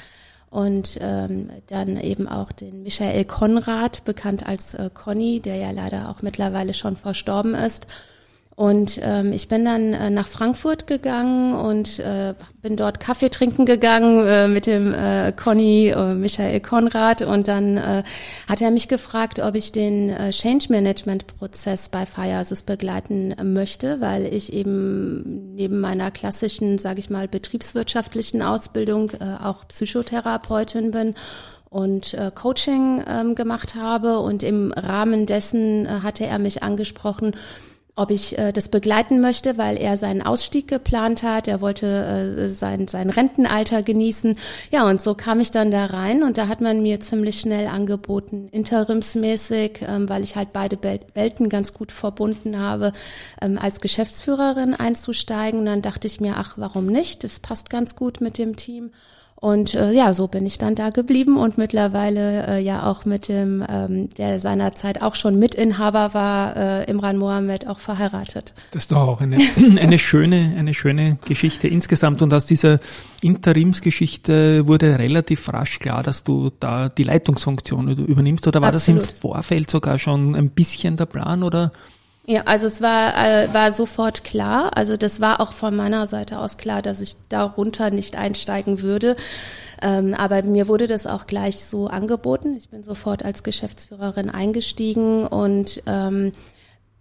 und 0.49 0.97
ähm, 1.01 1.49
dann 1.67 1.97
eben 1.97 2.27
auch 2.27 2.51
den 2.51 2.81
Michael 2.81 3.25
Konrad, 3.25 4.05
bekannt 4.05 4.47
als 4.47 4.73
äh, 4.73 4.89
Conny, 4.93 5.41
der 5.41 5.57
ja 5.57 5.71
leider 5.71 6.09
auch 6.09 6.21
mittlerweile 6.21 6.73
schon 6.73 6.95
verstorben 6.95 7.53
ist. 7.55 7.87
Und 8.55 9.01
ähm, 9.03 9.33
ich 9.33 9.49
bin 9.49 9.65
dann 9.65 9.91
äh, 9.91 10.09
nach 10.09 10.27
Frankfurt 10.27 10.87
gegangen 10.87 11.55
und 11.55 11.99
äh, 11.99 12.33
bin 12.61 12.77
dort 12.77 13.01
Kaffee 13.01 13.29
trinken 13.29 13.65
gegangen 13.65 14.25
äh, 14.25 14.47
mit 14.47 14.65
dem 14.65 14.93
äh, 14.93 15.33
Conny 15.33 15.89
äh, 15.89 16.13
Michael 16.13 16.61
Konrad 16.61 17.21
und 17.21 17.49
dann 17.49 17.75
äh, 17.75 18.03
hat 18.47 18.61
er 18.61 18.71
mich 18.71 18.87
gefragt, 18.87 19.39
ob 19.39 19.55
ich 19.55 19.73
den 19.73 20.09
äh, 20.09 20.29
Change 20.29 20.67
Management 20.69 21.27
Prozess 21.27 21.89
bei 21.89 22.05
Firesys 22.05 22.63
begleiten 22.63 23.35
möchte, 23.43 23.99
weil 23.99 24.25
ich 24.25 24.53
eben 24.53 25.53
neben 25.55 25.81
meiner 25.81 26.09
klassischen, 26.09 26.79
sage 26.79 26.99
ich 26.99 27.09
mal, 27.09 27.27
betriebswirtschaftlichen 27.27 28.41
Ausbildung 28.41 29.11
äh, 29.19 29.43
auch 29.43 29.67
Psychotherapeutin 29.67 30.91
bin 30.91 31.13
und 31.69 32.13
äh, 32.13 32.31
Coaching 32.33 33.03
ähm, 33.05 33.35
gemacht 33.35 33.75
habe. 33.75 34.19
Und 34.19 34.43
im 34.43 34.71
Rahmen 34.71 35.25
dessen 35.25 35.85
äh, 35.85 35.89
hatte 36.03 36.25
er 36.25 36.39
mich 36.39 36.63
angesprochen, 36.63 37.35
ob 37.95 38.11
ich 38.11 38.37
äh, 38.37 38.51
das 38.51 38.69
begleiten 38.69 39.21
möchte, 39.21 39.57
weil 39.57 39.77
er 39.77 39.97
seinen 39.97 40.21
Ausstieg 40.21 40.67
geplant 40.67 41.23
hat. 41.23 41.47
Er 41.47 41.61
wollte 41.61 41.85
äh, 41.87 42.53
sein, 42.53 42.87
sein 42.87 43.09
Rentenalter 43.09 43.83
genießen. 43.83 44.37
Ja, 44.71 44.87
und 44.89 45.01
so 45.01 45.15
kam 45.15 45.39
ich 45.39 45.51
dann 45.51 45.71
da 45.71 45.85
rein 45.85 46.23
und 46.23 46.37
da 46.37 46.47
hat 46.47 46.59
man 46.59 46.81
mir 46.81 46.99
ziemlich 46.99 47.39
schnell 47.39 47.67
angeboten, 47.67 48.49
interimsmäßig, 48.51 49.85
ähm, 49.87 50.09
weil 50.09 50.23
ich 50.23 50.35
halt 50.35 50.51
beide 50.51 50.77
Welten 51.13 51.47
ganz 51.47 51.73
gut 51.73 51.91
verbunden 51.91 52.59
habe, 52.59 52.91
ähm, 53.41 53.57
als 53.57 53.79
Geschäftsführerin 53.79 54.73
einzusteigen. 54.73 55.61
Und 55.61 55.65
dann 55.67 55.81
dachte 55.81 56.07
ich 56.07 56.19
mir, 56.19 56.35
ach, 56.37 56.55
warum 56.57 56.87
nicht? 56.87 57.23
Das 57.23 57.39
passt 57.39 57.69
ganz 57.69 57.95
gut 57.95 58.19
mit 58.19 58.37
dem 58.37 58.57
Team. 58.57 58.91
Und 59.45 59.75
äh, 59.75 59.91
ja, 59.91 60.11
so 60.15 60.27
bin 60.27 60.43
ich 60.47 60.57
dann 60.57 60.73
da 60.73 60.89
geblieben 60.89 61.37
und 61.37 61.59
mittlerweile 61.59 62.47
äh, 62.47 62.59
ja 62.63 62.89
auch 62.89 63.05
mit 63.05 63.27
dem, 63.27 63.63
ähm, 63.69 64.09
der 64.17 64.39
seinerzeit 64.39 65.03
auch 65.03 65.13
schon 65.13 65.37
Mitinhaber 65.37 66.15
war, 66.15 66.57
äh, 66.57 66.89
Imran 66.89 67.17
Mohammed, 67.17 67.67
auch 67.67 67.77
verheiratet. 67.77 68.55
Das 68.71 68.81
ist 68.81 68.91
doch 68.91 69.07
auch 69.07 69.21
eine, 69.21 69.37
eine 69.79 69.99
schöne, 69.99 70.55
eine 70.57 70.73
schöne 70.73 71.19
Geschichte 71.25 71.67
insgesamt. 71.67 72.23
Und 72.23 72.33
aus 72.33 72.47
dieser 72.47 72.79
Interimsgeschichte 73.21 74.65
wurde 74.65 74.97
relativ 74.97 75.47
rasch 75.53 75.77
klar, 75.77 76.01
dass 76.01 76.23
du 76.23 76.49
da 76.59 76.89
die 76.89 77.03
Leitungsfunktion 77.03 77.89
übernimmst. 77.89 78.47
Oder 78.47 78.63
war 78.63 78.73
Absolut. 78.73 79.03
das 79.03 79.09
im 79.09 79.15
Vorfeld 79.15 79.69
sogar 79.69 79.99
schon 79.99 80.33
ein 80.35 80.49
bisschen 80.49 80.97
der 80.97 81.05
Plan 81.05 81.43
oder? 81.43 81.71
Ja, 82.27 82.41
also 82.45 82.65
es 82.65 82.81
war, 82.81 83.15
äh, 83.15 83.53
war 83.53 83.71
sofort 83.71 84.23
klar. 84.23 84.75
Also 84.75 84.97
das 84.97 85.21
war 85.21 85.39
auch 85.39 85.53
von 85.53 85.75
meiner 85.75 86.07
Seite 86.07 86.39
aus 86.39 86.57
klar, 86.57 86.81
dass 86.81 86.99
ich 86.99 87.15
darunter 87.29 87.91
nicht 87.91 88.15
einsteigen 88.15 88.81
würde. 88.81 89.15
Ähm, 89.81 90.15
aber 90.15 90.41
mir 90.43 90.67
wurde 90.67 90.87
das 90.87 91.05
auch 91.05 91.27
gleich 91.27 91.63
so 91.63 91.87
angeboten. 91.87 92.55
Ich 92.55 92.69
bin 92.69 92.83
sofort 92.83 93.23
als 93.23 93.43
Geschäftsführerin 93.43 94.31
eingestiegen 94.31 95.27
und 95.27 95.83
ähm, 95.85 96.31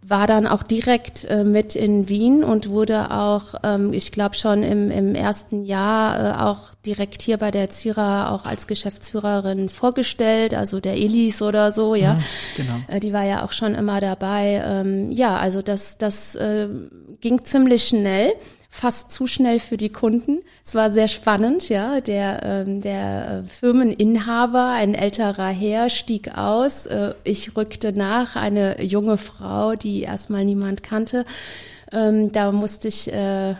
war 0.06 0.26
dann 0.26 0.46
auch 0.46 0.62
direkt 0.62 1.24
äh, 1.24 1.44
mit 1.44 1.74
in 1.74 2.10
Wien 2.10 2.44
und 2.44 2.68
wurde 2.68 3.10
auch, 3.10 3.54
ähm, 3.62 3.94
ich 3.94 4.12
glaube 4.12 4.34
schon 4.34 4.62
im, 4.62 4.90
im 4.90 5.14
ersten 5.14 5.64
Jahr 5.64 6.18
äh, 6.18 6.42
auch 6.42 6.74
direkt 6.84 7.22
hier 7.22 7.38
bei 7.38 7.50
der 7.50 7.70
Zira 7.70 8.30
auch 8.30 8.44
als 8.44 8.66
Geschäftsführerin 8.66 9.70
vorgestellt, 9.70 10.52
also 10.52 10.80
der 10.80 10.96
Elis 10.96 11.40
oder 11.40 11.70
so, 11.70 11.94
ja. 11.94 12.14
ja 12.14 12.18
genau. 12.56 12.74
Äh, 12.88 13.00
die 13.00 13.14
war 13.14 13.24
ja 13.24 13.44
auch 13.44 13.52
schon 13.52 13.74
immer 13.74 14.02
dabei. 14.02 14.62
Ähm, 14.66 15.10
ja, 15.10 15.38
also 15.38 15.62
das, 15.62 15.96
das 15.96 16.34
äh, 16.34 16.68
ging 17.22 17.42
ziemlich 17.44 17.84
schnell 17.84 18.32
fast 18.74 19.12
zu 19.12 19.28
schnell 19.28 19.60
für 19.60 19.76
die 19.76 19.90
Kunden. 19.90 20.40
Es 20.66 20.74
war 20.74 20.90
sehr 20.90 21.06
spannend, 21.06 21.68
ja. 21.68 22.00
Der, 22.00 22.42
ähm, 22.42 22.80
der 22.80 23.44
äh, 23.44 23.48
Firmeninhaber, 23.48 24.70
ein 24.70 24.96
älterer 24.96 25.46
Herr, 25.46 25.90
stieg 25.90 26.36
aus. 26.36 26.86
Äh, 26.86 27.14
ich 27.22 27.56
rückte 27.56 27.92
nach, 27.92 28.34
eine 28.34 28.82
junge 28.82 29.16
Frau, 29.16 29.76
die 29.76 30.02
erstmal 30.02 30.44
niemand 30.44 30.82
kannte. 30.82 31.24
Ähm, 31.92 32.32
da 32.32 32.50
musste 32.50 32.88
ich 32.88 33.12
äh, 33.12 33.54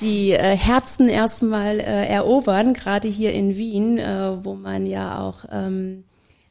die 0.00 0.30
äh, 0.30 0.56
Herzen 0.56 1.10
erstmal 1.10 1.78
äh, 1.78 2.06
erobern, 2.06 2.72
gerade 2.72 3.06
hier 3.06 3.34
in 3.34 3.58
Wien, 3.58 3.98
äh, 3.98 4.32
wo 4.44 4.54
man 4.54 4.86
ja 4.86 5.20
auch 5.20 5.44
ähm, 5.52 6.04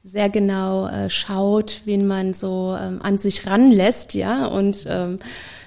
sehr 0.04 0.30
genau 0.30 0.86
äh, 0.86 1.10
schaut, 1.10 1.82
wen 1.86 2.06
man 2.06 2.36
so 2.36 2.78
ähm, 2.80 3.02
an 3.02 3.18
sich 3.18 3.48
ranlässt, 3.48 4.14
ja. 4.14 4.46
Und 4.46 4.86
ähm, 4.88 5.18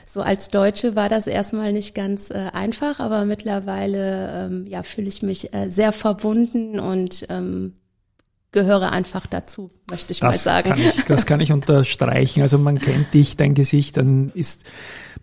so 0.08 0.22
als 0.22 0.50
Deutsche 0.50 0.94
war 0.94 1.08
das 1.08 1.26
erstmal 1.26 1.72
nicht 1.72 1.94
ganz 1.94 2.30
äh, 2.30 2.50
einfach, 2.52 3.00
aber 3.00 3.24
mittlerweile 3.24 4.46
ähm, 4.46 4.66
ja, 4.66 4.84
fühle 4.84 5.08
ich 5.08 5.22
mich 5.22 5.52
äh, 5.52 5.68
sehr 5.68 5.90
verbunden 5.90 6.78
und 6.78 7.26
ähm, 7.28 7.74
gehöre 8.52 8.92
einfach 8.92 9.26
dazu, 9.26 9.70
möchte 9.90 10.12
ich 10.12 10.20
das 10.20 10.46
mal 10.46 10.52
sagen. 10.52 10.70
Kann 10.70 10.78
ich, 10.78 11.04
das 11.04 11.26
kann 11.26 11.40
ich 11.40 11.50
unterstreichen. 11.52 12.40
Also 12.42 12.56
man 12.56 12.78
kennt 12.78 13.12
dich, 13.14 13.36
dein 13.36 13.54
Gesicht, 13.54 13.96
dann 13.96 14.30
ist 14.32 14.64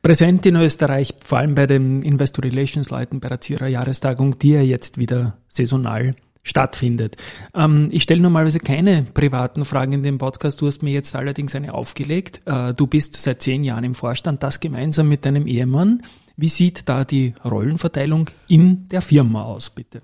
präsent 0.02 0.46
in 0.46 0.58
Österreich, 0.58 1.16
vor 1.24 1.38
allem 1.38 1.56
bei 1.56 1.66
den 1.66 2.04
Investor 2.04 2.44
Relations 2.44 2.90
Leuten 2.90 3.22
bei 3.22 3.30
der 3.30 3.40
Zierer 3.40 3.68
Jahrestagung, 3.68 4.38
die 4.38 4.52
ja 4.52 4.62
jetzt 4.62 4.98
wieder 4.98 5.38
saisonal 5.48 6.14
stattfindet. 6.44 7.16
Ähm, 7.56 7.90
ich 7.92 8.04
stelle 8.04 8.22
normalerweise 8.22 8.60
keine 8.60 9.04
privaten 9.14 9.66
Fragen 9.66 9.94
in 9.94 10.04
dem 10.04 10.18
Podcast. 10.18 10.62
Du 10.62 10.68
hast 10.68 10.84
mir 10.84 10.92
jetzt 10.92 11.16
allerdings 11.16 11.56
eine 11.56 11.74
aufgelegt. 11.74 12.42
Äh, 12.46 12.74
du 12.74 12.86
bist 12.86 13.16
seit 13.16 13.42
zehn 13.42 13.64
Jahren 13.64 13.86
im 13.86 13.96
Vorstand, 13.96 14.44
das 14.44 14.60
gemeinsam 14.60 15.08
mit 15.08 15.26
deinem 15.26 15.48
Ehemann. 15.48 16.04
Wie 16.36 16.50
sieht 16.50 16.90
da 16.90 17.06
die 17.06 17.34
Rollenverteilung 17.46 18.30
in 18.48 18.90
der 18.90 19.02
Firma 19.02 19.44
aus, 19.44 19.70
bitte? 19.70 20.02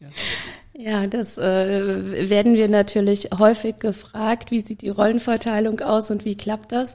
Ja. 0.00 0.08
Ja, 0.82 1.06
das 1.06 1.36
äh, 1.36 2.30
werden 2.30 2.54
wir 2.54 2.66
natürlich 2.68 3.28
häufig 3.38 3.80
gefragt. 3.80 4.50
Wie 4.50 4.62
sieht 4.62 4.80
die 4.80 4.88
Rollenverteilung 4.88 5.80
aus 5.80 6.10
und 6.10 6.24
wie 6.24 6.36
klappt 6.36 6.72
das? 6.72 6.94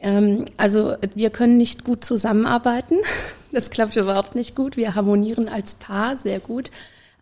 Ähm, 0.00 0.44
also 0.58 0.96
wir 1.14 1.30
können 1.30 1.56
nicht 1.56 1.84
gut 1.84 2.04
zusammenarbeiten. 2.04 2.96
Das 3.52 3.70
klappt 3.70 3.96
überhaupt 3.96 4.34
nicht 4.34 4.54
gut. 4.54 4.76
Wir 4.76 4.94
harmonieren 4.96 5.48
als 5.48 5.76
Paar 5.76 6.18
sehr 6.18 6.40
gut 6.40 6.70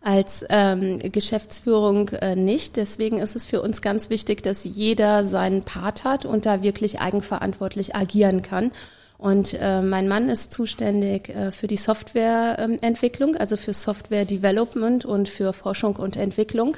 als 0.05 0.45
ähm, 0.49 0.99
Geschäftsführung 1.11 2.09
äh, 2.09 2.35
nicht. 2.35 2.77
Deswegen 2.77 3.17
ist 3.17 3.35
es 3.35 3.47
für 3.47 3.61
uns 3.61 3.81
ganz 3.81 4.11
wichtig, 4.11 4.43
dass 4.43 4.63
jeder 4.63 5.23
seinen 5.23 5.63
Part 5.63 6.03
hat 6.03 6.25
und 6.25 6.45
da 6.45 6.61
wirklich 6.61 7.01
eigenverantwortlich 7.01 7.95
agieren 7.95 8.43
kann. 8.43 8.71
Und 9.17 9.57
äh, 9.59 9.81
mein 9.81 10.07
Mann 10.07 10.29
ist 10.29 10.53
zuständig 10.53 11.29
äh, 11.29 11.51
für 11.51 11.65
die 11.65 11.77
Softwareentwicklung, 11.77 13.35
also 13.35 13.57
für 13.57 13.73
Software 13.73 14.25
Development 14.25 15.05
und 15.05 15.27
für 15.27 15.53
Forschung 15.53 15.95
und 15.95 16.17
Entwicklung. 16.17 16.77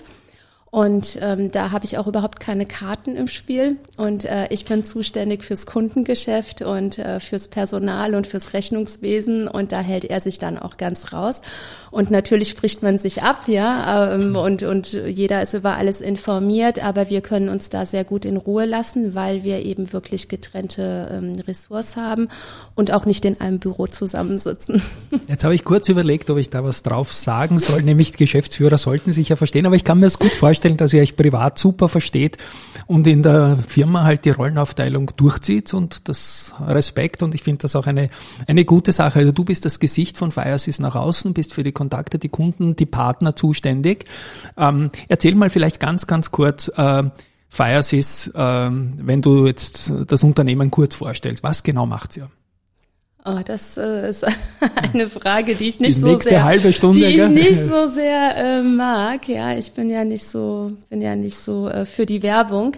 Und 0.78 1.18
ähm, 1.24 1.50
da 1.50 1.72
habe 1.72 1.86
ich 1.86 1.98
auch 1.98 2.06
überhaupt 2.06 2.40
keine 2.40 2.68
Karten 2.68 3.16
im 3.16 3.28
Spiel. 3.28 3.78
Und 3.98 4.26
äh, 4.26 4.46
ich 4.52 4.64
bin 4.66 4.86
zuständig 4.86 5.44
fürs 5.44 5.66
Kundengeschäft 5.66 6.62
und 6.62 7.00
äh, 7.00 7.20
fürs 7.20 7.48
Personal 7.48 8.14
und 8.14 8.28
fürs 8.28 8.54
Rechnungswesen. 8.54 9.48
Und 9.48 9.72
da 9.72 9.80
hält 9.80 10.06
er 10.06 10.20
sich 10.20 10.38
dann 10.38 10.60
auch 10.60 10.78
ganz 10.78 11.14
raus. 11.14 11.42
Und 11.90 12.12
natürlich 12.12 12.50
spricht 12.50 12.84
man 12.84 13.00
sich 13.00 13.24
ab, 13.24 13.48
ja, 13.48 14.14
ähm, 14.14 14.36
und, 14.36 14.62
und 14.62 14.94
jeder 14.94 15.42
ist 15.42 15.56
über 15.56 15.78
alles 15.78 16.00
informiert. 16.00 16.78
Aber 16.84 17.10
wir 17.10 17.22
können 17.22 17.50
uns 17.50 17.72
da 17.72 17.88
sehr 17.88 18.04
gut 18.04 18.24
in 18.24 18.38
Ruhe 18.38 18.66
lassen, 18.66 19.16
weil 19.16 19.44
wir 19.44 19.66
eben 19.66 19.94
wirklich 19.94 20.28
getrennte 20.28 21.10
ähm, 21.12 21.42
Ressorts 21.48 21.98
haben 21.98 22.28
und 22.76 22.94
auch 22.94 23.08
nicht 23.08 23.26
in 23.26 23.42
einem 23.42 23.58
Büro 23.58 23.88
zusammensitzen. 23.88 24.84
Jetzt 25.28 25.44
habe 25.44 25.56
ich 25.56 25.64
kurz 25.64 25.90
überlegt, 25.90 26.30
ob 26.30 26.38
ich 26.38 26.52
da 26.52 26.64
was 26.64 26.84
drauf 26.84 27.12
sagen 27.12 27.58
soll. 27.58 27.82
Nämlich 27.82 28.14
Geschäftsführer 28.14 28.78
sollten 28.78 29.12
sich 29.12 29.30
ja 29.30 29.36
verstehen. 29.36 29.66
Aber 29.66 29.76
ich 29.76 29.84
kann 29.84 30.00
mir 30.00 30.06
das 30.06 30.20
gut 30.20 30.34
vorstellen 30.34 30.67
vorstellen, 30.68 30.78
dass 30.78 30.94
ihr 30.94 31.02
euch 31.02 31.16
privat 31.16 31.58
super 31.58 31.88
versteht 31.90 32.38
und 32.88 33.08
in 33.08 33.24
der 33.24 33.58
Firma 33.68 34.04
halt 34.04 34.26
die 34.26 34.32
Rollenaufteilung 34.32 35.12
durchzieht 35.18 35.74
und 35.74 36.08
das 36.08 36.54
Respekt 36.66 37.24
und 37.24 37.36
ich 37.36 37.44
finde 37.44 37.60
das 37.60 37.76
auch 37.76 37.88
eine, 37.88 38.10
eine 38.48 38.66
gute 38.66 38.92
Sache. 38.92 39.20
Also 39.20 39.32
du 39.32 39.44
bist 39.44 39.66
das 39.66 39.80
Gesicht 39.80 40.18
von 40.18 40.32
Firesys 40.32 40.80
nach 40.80 40.96
außen, 40.96 41.34
bist 41.34 41.54
für 41.54 41.64
die 41.64 41.72
Kontakte, 41.72 42.20
die 42.20 42.30
Kunden, 42.30 42.76
die 42.76 42.86
Partner 42.86 43.36
zuständig. 43.36 44.06
Ähm, 44.58 44.92
erzähl 45.08 45.36
mal 45.36 45.50
vielleicht 45.50 45.80
ganz, 45.80 46.08
ganz 46.08 46.32
kurz, 46.32 46.70
äh, 46.76 47.04
Firesys, 47.50 48.28
äh, 48.36 48.70
wenn 48.70 49.22
du 49.22 49.48
jetzt 49.48 49.92
das 50.08 50.24
Unternehmen 50.24 50.70
kurz 50.70 50.96
vorstellst, 50.96 51.44
was 51.44 51.64
genau 51.64 51.86
macht's 51.86 52.18
ihr? 52.18 52.30
Oh, 53.30 53.42
das 53.44 53.76
äh, 53.76 54.08
ist 54.08 54.26
eine 54.94 55.10
Frage, 55.10 55.56
die 55.56 55.68
ich 55.68 55.82
nicht 55.82 55.98
die 55.98 56.02
so 56.02 56.18
sehr, 56.18 56.46
halbe 56.46 56.72
Stunde, 56.72 57.02
die 57.02 57.20
ich 57.20 57.28
nicht 57.28 57.58
so 57.58 57.88
sehr 57.88 58.38
äh, 58.38 58.62
mag. 58.62 59.28
Ja, 59.28 59.54
ich 59.54 59.74
bin 59.74 59.90
ja 59.90 60.06
nicht 60.06 60.26
so, 60.26 60.72
bin 60.90 61.02
ja 61.02 61.14
nicht 61.16 61.38
so 61.38 61.68
äh, 61.68 61.86
für 61.86 62.06
die 62.06 62.24
Werbung. 62.24 62.78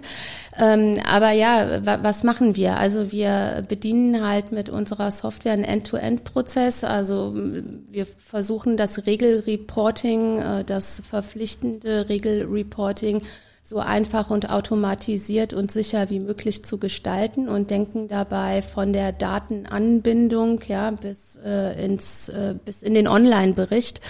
Ähm, 0.58 0.98
aber 1.08 1.30
ja, 1.30 2.02
was 2.02 2.24
machen 2.24 2.56
wir? 2.56 2.78
Also 2.78 3.12
wir 3.12 3.62
bedienen 3.68 4.26
halt 4.26 4.50
mit 4.50 4.68
unserer 4.68 5.12
Software 5.12 5.52
einen 5.52 5.62
End-to-End-Prozess. 5.62 6.82
Also 6.82 7.32
wir 7.36 8.06
versuchen 8.18 8.76
das 8.76 9.06
Regelreporting, 9.06 10.38
äh, 10.38 10.64
das 10.64 11.00
verpflichtende 11.08 12.08
Regelreporting 12.08 13.22
so 13.62 13.78
einfach 13.78 14.30
und 14.30 14.48
automatisiert 14.48 15.52
und 15.52 15.70
sicher 15.70 16.08
wie 16.08 16.18
möglich 16.18 16.64
zu 16.64 16.78
gestalten 16.78 17.46
und 17.46 17.70
denken 17.70 18.08
dabei 18.08 18.62
von 18.62 18.92
der 18.94 19.12
Datenanbindung 19.12 20.60
ja 20.66 20.90
bis 20.90 21.38
äh, 21.44 21.84
ins 21.84 22.30
äh, 22.30 22.54
bis 22.64 22.82
in 22.82 22.94
den 22.94 23.06
Online-Bericht, 23.06 24.00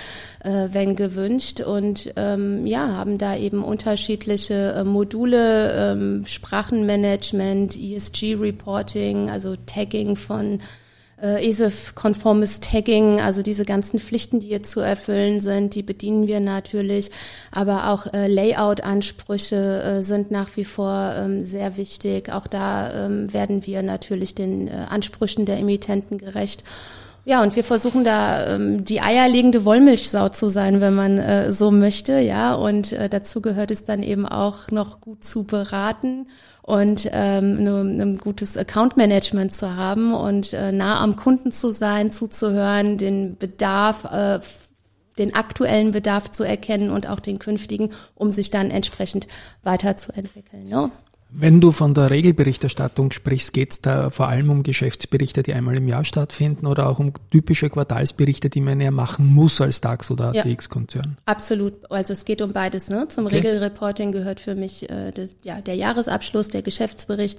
äh, 0.45 0.69
wenn 0.71 0.95
gewünscht. 0.95 1.61
Und 1.61 2.13
ähm, 2.15 2.65
ja 2.65 2.95
haben 2.95 3.19
da 3.19 3.37
eben 3.37 3.65
unterschiedliche 3.65 4.73
äh, 4.73 4.85
Module, 4.85 5.73
ähm, 5.93 6.25
Sprachenmanagement, 6.27 7.77
ESG-Reporting, 7.77 9.31
also 9.31 9.57
Tagging 9.67 10.15
von 10.15 10.61
äh, 11.23 11.49
ESEF-konformes 11.49 12.61
Tagging, 12.61 13.21
also 13.21 13.43
diese 13.43 13.65
ganzen 13.65 13.99
Pflichten, 14.01 14.41
die 14.41 14.49
hier 14.49 14.63
zu 14.63 14.81
erfüllen 14.81 15.41
sind, 15.41 15.75
die 15.75 15.83
bedienen 15.83 16.27
wir 16.27 16.41
natürlich. 16.41 17.11
Aber 17.51 17.91
auch 17.91 18.13
äh, 18.13 18.27
Layout-Ansprüche 18.27 19.83
äh, 19.83 20.03
sind 20.03 20.31
nach 20.31 20.57
wie 20.57 20.65
vor 20.65 21.15
ähm, 21.17 21.45
sehr 21.45 21.77
wichtig. 21.77 22.33
Auch 22.33 22.47
da 22.47 23.07
ähm, 23.07 23.33
werden 23.33 23.67
wir 23.67 23.83
natürlich 23.83 24.35
den 24.35 24.69
äh, 24.69 24.87
Ansprüchen 24.89 25.47
der 25.47 25.59
Emittenten 25.59 26.19
gerecht. 26.19 26.65
Ja, 27.25 27.43
und 27.43 27.55
wir 27.55 27.65
versuchen 27.65 28.03
da 28.03 28.55
ähm, 28.55 28.85
die 28.85 29.01
eierlegende 29.01 29.65
Wollmilchsau 29.65 30.31
zu 30.31 30.49
sein, 30.49 30.81
wenn 30.81 30.95
man 30.95 31.19
äh, 31.19 31.53
so 31.53 31.71
möchte, 31.71 32.19
ja. 32.19 32.55
Und 32.55 32.93
äh, 32.93 33.09
dazu 33.09 33.41
gehört 33.43 33.71
es 33.71 33.85
dann 33.85 34.03
eben 34.03 34.27
auch 34.27 34.71
noch 34.71 35.01
gut 35.01 35.23
zu 35.23 35.45
beraten 35.45 36.27
und 36.63 37.09
ähm, 37.13 37.63
ne, 37.63 37.81
ein 37.81 38.19
gutes 38.19 38.57
Account 38.57 38.97
Management 38.97 39.53
zu 39.53 39.77
haben 39.77 40.15
und 40.15 40.53
äh, 40.53 40.73
nah 40.73 41.01
am 41.01 41.17
Kunden 41.17 41.53
zu 41.53 41.73
sein, 41.73 42.13
zuzuhören, 42.13 42.97
den 42.97 43.37
Bedarf 43.37 44.05
äh, 44.05 44.41
den 45.19 45.35
aktuellen 45.35 45.91
Bedarf 45.91 46.31
zu 46.31 46.45
erkennen 46.45 46.91
und 46.91 47.07
auch 47.07 47.21
den 47.21 47.39
künftigen, 47.39 47.91
um 48.15 48.31
sich 48.31 48.51
dann 48.51 48.71
entsprechend 48.71 49.29
weiterzuentwickeln. 49.63 50.67
Ne? 50.67 50.91
Wenn 51.33 51.61
du 51.61 51.71
von 51.71 51.95
der 51.95 52.11
Regelberichterstattung 52.11 53.13
sprichst, 53.13 53.53
geht 53.53 53.71
es 53.71 53.81
da 53.81 54.11
vor 54.11 54.29
allem 54.29 54.51
um 54.51 54.63
Geschäftsberichte, 54.63 55.43
die 55.43 55.55
einmal 55.55 55.77
im 55.77 55.87
Jahr 55.87 56.05
stattfinden 56.05 56.67
oder 56.67 56.89
auch 56.89 56.99
um 56.99 57.13
typische 57.31 57.71
Quartalsberichte, 57.71 58.51
die 58.51 58.61
man 58.61 58.81
ja 58.81 58.91
machen 58.91 59.27
muss 59.27 59.61
als 59.61 59.81
DAX 59.81 60.11
oder 60.11 60.31
ATX-Konzern? 60.31 61.17
Ja, 61.17 61.23
absolut. 61.27 61.91
Also 61.91 62.13
es 62.13 62.25
geht 62.25 62.43
um 62.43 62.53
beides. 62.53 62.91
Ne? 62.91 63.07
Zum 63.09 63.27
okay. 63.27 63.37
Regelreporting 63.37 64.11
gehört 64.11 64.41
für 64.41 64.57
mich 64.57 64.91
äh, 64.91 65.13
das, 65.13 65.35
ja, 65.43 65.61
der 65.61 65.77
Jahresabschluss, 65.77 66.49
der 66.49 66.63
Geschäftsbericht, 66.63 67.39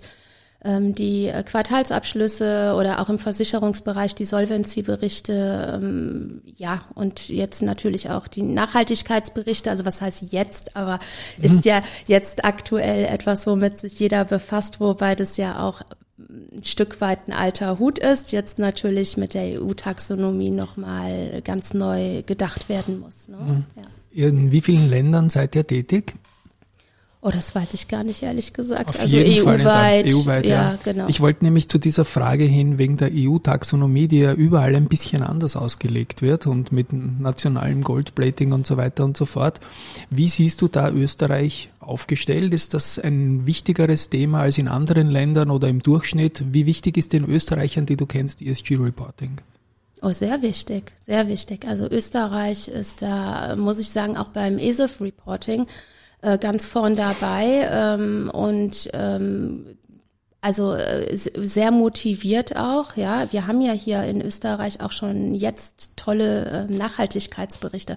die 0.64 1.28
äh, 1.28 1.44
Quartalsabschlüsse 1.44 2.76
oder 2.78 3.00
auch 3.00 3.10
im 3.10 3.18
Versicherungsbereich 3.18 4.14
die 4.14 4.26
Solvency-Berichte, 4.26 5.80
ähm, 5.82 6.42
ja, 6.56 6.80
und 6.94 7.30
jetzt 7.30 7.64
natürlich 7.64 8.12
auch 8.12 8.28
die 8.28 8.44
Nachhaltigkeitsberichte, 8.44 9.72
also 9.72 9.86
was 9.86 10.02
heißt 10.02 10.32
jetzt, 10.32 10.76
aber 10.76 11.00
mhm. 11.38 11.44
ist 11.44 11.66
ja 11.66 11.82
jetzt 12.06 12.46
aktuell 12.46 13.06
etwas, 13.06 13.48
womit 13.48 13.80
sich 13.80 14.00
jeder 14.00 14.24
befasst, 14.24 14.80
wobei 14.80 15.16
das 15.16 15.38
ja 15.38 15.68
auch 15.68 15.82
ein 16.20 16.64
Stück 16.64 17.02
weit 17.02 17.28
ein 17.28 17.34
alter 17.34 17.80
Hut 17.80 17.98
ist, 17.98 18.32
jetzt 18.32 18.60
natürlich 18.60 19.18
mit 19.18 19.34
der 19.34 19.60
EU-Taxonomie 19.60 20.52
nochmal 20.52 21.42
ganz 21.44 21.74
neu 21.74 22.22
gedacht 22.22 22.70
werden 22.70 23.00
muss. 23.00 23.28
Ne? 23.28 23.38
Mhm. 23.38 23.66
Ja. 24.14 24.28
In 24.28 24.52
wie 24.52 24.62
vielen 24.62 24.90
Ländern 24.90 25.32
seid 25.32 25.56
ihr 25.56 25.66
tätig? 25.66 26.14
Oh, 27.24 27.30
das 27.30 27.54
weiß 27.54 27.76
ich 27.76 27.88
gar 27.88 28.04
nicht, 28.04 28.24
ehrlich 28.24 28.52
gesagt. 28.52 28.90
Auf 28.90 29.00
also 29.00 29.16
EU-weit. 29.16 30.12
EU-weit, 30.12 30.44
ja, 30.44 30.72
ja. 30.72 30.80
Genau. 30.84 31.08
Ich 31.08 31.22
wollte 31.22 31.44
nämlich 31.44 31.70
zu 31.70 31.78
dieser 31.78 32.04
Frage 32.04 32.46
hin, 32.46 32.80
wegen 32.80 32.98
der 32.98 33.12
EU-Taxonomie, 33.14 34.08
die 34.08 34.18
ja 34.20 34.34
überall 34.34 34.76
ein 34.76 34.88
bisschen 34.88 35.22
anders 35.22 35.56
ausgelegt 35.56 36.24
wird 36.24 36.48
und 36.48 36.72
mit 36.72 36.92
nationalem 36.94 37.84
Goldplating 37.84 38.54
und 38.54 38.66
so 38.66 38.76
weiter 38.76 39.06
und 39.06 39.16
so 39.16 39.26
fort. 39.26 39.60
Wie 40.10 40.30
siehst 40.30 40.64
du 40.64 40.68
da 40.68 40.90
Österreich 40.90 41.70
aufgestellt? 41.80 42.56
Ist 42.56 42.74
das 42.74 42.98
ein 42.98 43.46
wichtigeres 43.46 44.10
Thema 44.10 44.42
als 44.42 44.58
in 44.58 44.68
anderen 44.68 45.08
Ländern 45.08 45.52
oder 45.52 45.68
im 45.68 45.84
Durchschnitt? 45.84 46.44
Wie 46.52 46.66
wichtig 46.66 46.98
ist 46.98 47.14
den 47.14 47.26
Österreichern, 47.26 47.86
die 47.86 47.98
du 47.98 48.08
kennst, 48.08 48.42
ESG-Reporting? 48.42 49.38
Oh, 50.02 50.12
sehr 50.12 50.42
wichtig, 50.42 50.94
sehr 51.06 51.28
wichtig. 51.28 51.68
Also 51.68 51.88
Österreich 51.88 52.68
ist 52.68 53.04
da, 53.04 53.56
muss 53.56 53.78
ich 53.78 53.90
sagen, 53.90 54.18
auch 54.18 54.30
beim 54.30 54.58
ESIF-Reporting 54.58 55.68
äh, 56.22 56.38
ganz 56.38 56.68
vorn 56.68 56.96
dabei 56.96 57.68
ähm, 57.72 58.30
und 58.34 58.90
ähm, 58.94 59.78
also 60.44 60.74
äh, 60.74 61.16
sehr 61.16 61.70
motiviert 61.70 62.56
auch, 62.56 62.98
ja. 62.98 63.32
Wir 63.32 63.46
haben 63.46 63.62
ja 63.62 63.74
hier 63.74 64.04
in 64.06 64.22
Österreich 64.24 64.82
auch 64.82 64.92
schon 64.92 65.36
jetzt 65.36 65.98
tolle 65.98 66.68
äh, 66.68 66.74
Nachhaltigkeitsberichte. 66.74 67.96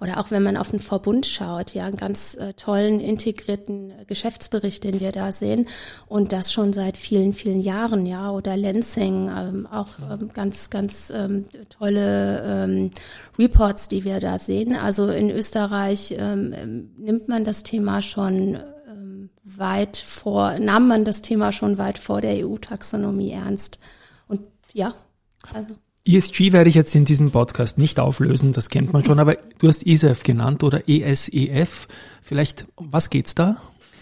Oder 0.00 0.18
auch 0.18 0.32
wenn 0.32 0.42
man 0.42 0.56
auf 0.56 0.72
den 0.72 0.80
Verbund 0.80 1.24
schaut, 1.24 1.72
ja, 1.72 1.86
einen 1.86 1.94
ganz 1.96 2.34
äh, 2.34 2.52
tollen 2.54 2.98
integrierten 2.98 3.92
Geschäftsbericht, 4.08 4.82
den 4.82 4.98
wir 4.98 5.12
da 5.12 5.30
sehen. 5.30 5.68
Und 6.08 6.32
das 6.32 6.52
schon 6.52 6.72
seit 6.72 6.96
vielen, 6.96 7.32
vielen 7.32 7.60
Jahren, 7.60 8.06
ja. 8.06 8.32
Oder 8.32 8.56
Lansing, 8.56 9.28
ähm, 9.28 9.68
auch 9.70 9.90
ähm, 10.10 10.30
ganz, 10.34 10.70
ganz 10.70 11.12
ähm, 11.14 11.44
tolle 11.68 12.42
ähm, 12.44 12.90
Reports, 13.38 13.86
die 13.86 14.02
wir 14.02 14.18
da 14.18 14.38
sehen. 14.38 14.74
Also 14.74 15.10
in 15.10 15.30
Österreich 15.30 16.12
ähm, 16.18 16.90
nimmt 16.98 17.28
man 17.28 17.44
das 17.44 17.62
Thema 17.62 18.02
schon 18.02 18.58
weit 19.58 19.96
vor, 19.96 20.58
nahm 20.58 20.88
man 20.88 21.04
das 21.04 21.22
Thema 21.22 21.52
schon 21.52 21.78
weit 21.78 21.98
vor 21.98 22.20
der 22.20 22.46
EU-Taxonomie 22.46 23.32
ernst. 23.32 23.78
Und 24.28 24.40
ja, 24.72 24.94
also. 25.52 25.74
ESG 26.06 26.52
werde 26.52 26.68
ich 26.68 26.74
jetzt 26.74 26.94
in 26.94 27.04
diesem 27.06 27.30
Podcast 27.30 27.78
nicht 27.78 27.98
auflösen, 27.98 28.52
das 28.52 28.68
kennt 28.68 28.92
man 28.92 29.04
schon, 29.04 29.18
aber 29.18 29.36
du 29.58 29.68
hast 29.68 29.86
ESEF 29.86 30.22
genannt 30.22 30.62
oder 30.62 30.86
ESEF. 30.88 31.88
Vielleicht, 32.20 32.66
was 32.76 33.08
geht's 33.08 33.34
da? 33.34 33.56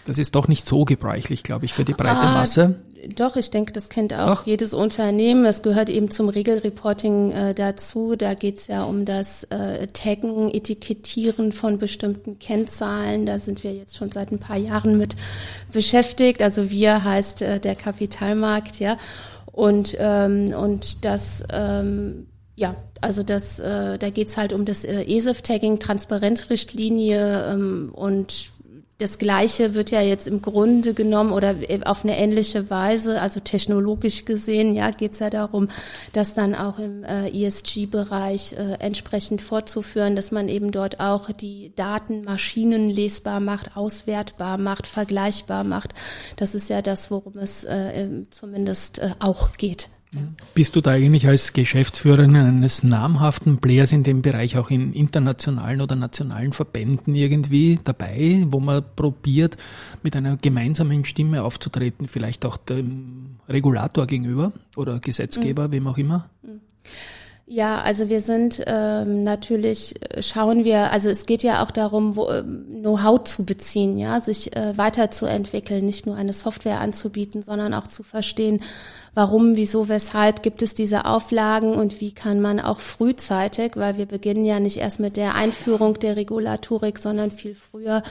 Das 0.05 0.17
ist 0.17 0.35
doch 0.35 0.47
nicht 0.47 0.67
so 0.67 0.85
gebräuchlich, 0.85 1.43
glaube 1.43 1.65
ich, 1.65 1.73
für 1.73 1.85
die 1.85 1.93
breite 1.93 2.17
ah, 2.17 2.33
Masse. 2.33 2.75
Doch, 3.15 3.35
ich 3.35 3.51
denke, 3.51 3.73
das 3.73 3.89
kennt 3.89 4.13
auch 4.13 4.41
Ach. 4.41 4.45
jedes 4.45 4.73
Unternehmen. 4.73 5.45
Es 5.45 5.61
gehört 5.61 5.89
eben 5.89 6.09
zum 6.09 6.29
Regelreporting 6.29 7.31
äh, 7.31 7.53
dazu. 7.53 8.15
Da 8.15 8.33
geht 8.33 8.57
es 8.57 8.67
ja 8.67 8.83
um 8.83 9.05
das 9.05 9.43
äh, 9.45 9.87
Taggen, 9.87 10.49
Etikettieren 10.53 11.51
von 11.51 11.79
bestimmten 11.79 12.39
Kennzahlen. 12.39 13.25
Da 13.25 13.39
sind 13.39 13.63
wir 13.63 13.73
jetzt 13.73 13.97
schon 13.97 14.09
seit 14.11 14.31
ein 14.31 14.39
paar 14.39 14.57
Jahren 14.57 14.97
mit 14.97 15.15
beschäftigt. 15.71 16.41
Also 16.41 16.69
wir 16.69 17.03
heißt 17.03 17.41
äh, 17.41 17.59
der 17.59 17.75
Kapitalmarkt, 17.75 18.79
ja. 18.79 18.97
Und, 19.51 19.95
ähm, 19.99 20.53
und 20.53 21.05
das 21.05 21.43
ähm, 21.51 22.27
ja, 22.55 22.75
also 23.01 23.23
das, 23.23 23.59
äh, 23.59 23.97
da 23.97 24.09
geht's 24.09 24.37
halt 24.37 24.53
um 24.53 24.65
das 24.65 24.85
äh, 24.85 25.03
ESIF-Tagging, 25.03 25.79
Transparenzrichtlinie 25.79 27.51
ähm, 27.51 27.91
und 27.93 28.51
das 28.99 29.17
Gleiche 29.17 29.73
wird 29.73 29.91
ja 29.91 30.01
jetzt 30.01 30.27
im 30.27 30.41
Grunde 30.41 30.93
genommen 30.93 31.31
oder 31.31 31.55
auf 31.85 32.03
eine 32.03 32.17
ähnliche 32.17 32.69
Weise, 32.69 33.21
also 33.21 33.39
technologisch 33.39 34.25
gesehen, 34.25 34.75
ja, 34.75 34.91
geht 34.91 35.13
es 35.13 35.19
ja 35.19 35.29
darum, 35.29 35.69
das 36.13 36.35
dann 36.35 36.53
auch 36.53 36.77
im 36.77 37.03
äh, 37.03 37.29
ESG-Bereich 37.29 38.53
äh, 38.53 38.73
entsprechend 38.79 39.41
fortzuführen, 39.41 40.15
dass 40.15 40.31
man 40.31 40.47
eben 40.47 40.71
dort 40.71 40.99
auch 40.99 41.31
die 41.31 41.73
Daten 41.75 42.23
maschinenlesbar 42.23 43.39
macht, 43.39 43.75
auswertbar 43.75 44.57
macht, 44.57 44.85
vergleichbar 44.85 45.63
macht. 45.63 45.93
Das 46.35 46.53
ist 46.53 46.69
ja 46.69 46.81
das, 46.81 47.09
worum 47.09 47.37
es 47.37 47.63
äh, 47.63 48.07
zumindest 48.29 48.99
äh, 48.99 49.09
auch 49.19 49.53
geht. 49.53 49.89
Bist 50.53 50.75
du 50.75 50.81
da 50.81 50.91
eigentlich 50.91 51.27
als 51.27 51.53
Geschäftsführerin 51.53 52.35
eines 52.35 52.83
namhaften 52.83 53.57
Players 53.57 53.91
in 53.91 54.03
dem 54.03 54.21
Bereich 54.21 54.57
auch 54.57 54.69
in 54.69 54.93
internationalen 54.93 55.81
oder 55.81 55.95
nationalen 55.95 56.53
Verbänden 56.53 57.15
irgendwie 57.15 57.79
dabei, 57.83 58.45
wo 58.47 58.59
man 58.59 58.83
probiert, 58.95 59.57
mit 60.03 60.15
einer 60.15 60.37
gemeinsamen 60.37 61.03
Stimme 61.05 61.43
aufzutreten, 61.43 62.07
vielleicht 62.07 62.45
auch 62.45 62.57
dem 62.57 63.37
Regulator 63.49 64.05
gegenüber 64.05 64.53
oder 64.75 64.99
Gesetzgeber, 64.99 65.67
mhm. 65.67 65.71
wem 65.71 65.87
auch 65.87 65.97
immer? 65.97 66.29
Mhm. 66.43 66.61
Ja, 67.45 67.81
also 67.81 68.07
wir 68.07 68.21
sind 68.21 68.63
ähm, 68.67 69.23
natürlich, 69.23 69.95
schauen 70.21 70.63
wir, 70.63 70.91
also 70.91 71.09
es 71.09 71.25
geht 71.25 71.43
ja 71.43 71.61
auch 71.61 71.71
darum, 71.71 72.17
ähm, 72.31 72.65
Know-how 72.79 73.23
zu 73.25 73.45
beziehen, 73.45 73.97
ja, 73.97 74.21
sich 74.21 74.55
äh, 74.55 74.77
weiterzuentwickeln, 74.77 75.85
nicht 75.85 76.05
nur 76.05 76.15
eine 76.15 76.31
Software 76.31 76.79
anzubieten, 76.79 77.41
sondern 77.41 77.73
auch 77.73 77.87
zu 77.87 78.03
verstehen, 78.03 78.61
warum, 79.15 79.55
wieso, 79.55 79.89
weshalb 79.89 80.41
gibt 80.41 80.61
es 80.61 80.73
diese 80.73 81.05
Auflagen 81.05 81.75
und 81.75 82.01
wie 82.01 82.11
kann 82.13 82.41
man 82.41 82.59
auch 82.59 82.79
frühzeitig, 82.79 83.73
weil 83.75 83.97
wir 83.97 84.07
beginnen 84.07 84.43
ja 84.43 84.59
nicht 84.59 84.77
erst 84.77 84.99
mit 84.99 85.17
der 85.17 85.35
Einführung 85.35 85.99
der 85.99 86.15
Regulatorik, 86.15 86.97
sondern 86.97 87.29
viel 87.29 87.53
früher 87.53 88.01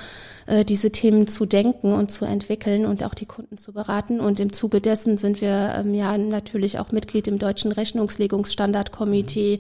äh, 0.47 0.65
diese 0.65 0.93
Themen 0.93 1.27
zu 1.27 1.45
denken 1.45 1.93
und 1.93 2.13
zu 2.13 2.25
entwickeln 2.25 2.87
und 2.87 3.03
auch 3.03 3.15
die 3.15 3.27
Kunden 3.27 3.59
zu 3.59 3.73
beraten. 3.73 4.21
Und 4.21 4.39
im 4.39 4.53
Zuge 4.53 4.81
dessen 4.81 5.17
sind 5.17 5.41
wir 5.41 5.75
ähm, 5.77 5.95
ja 5.95 6.17
natürlich 6.17 6.79
auch 6.79 6.93
Mitglied 6.93 7.27
im 7.27 7.39
Deutschen 7.39 7.73
Rechnungslegungsstandardkomitee. 7.73 9.59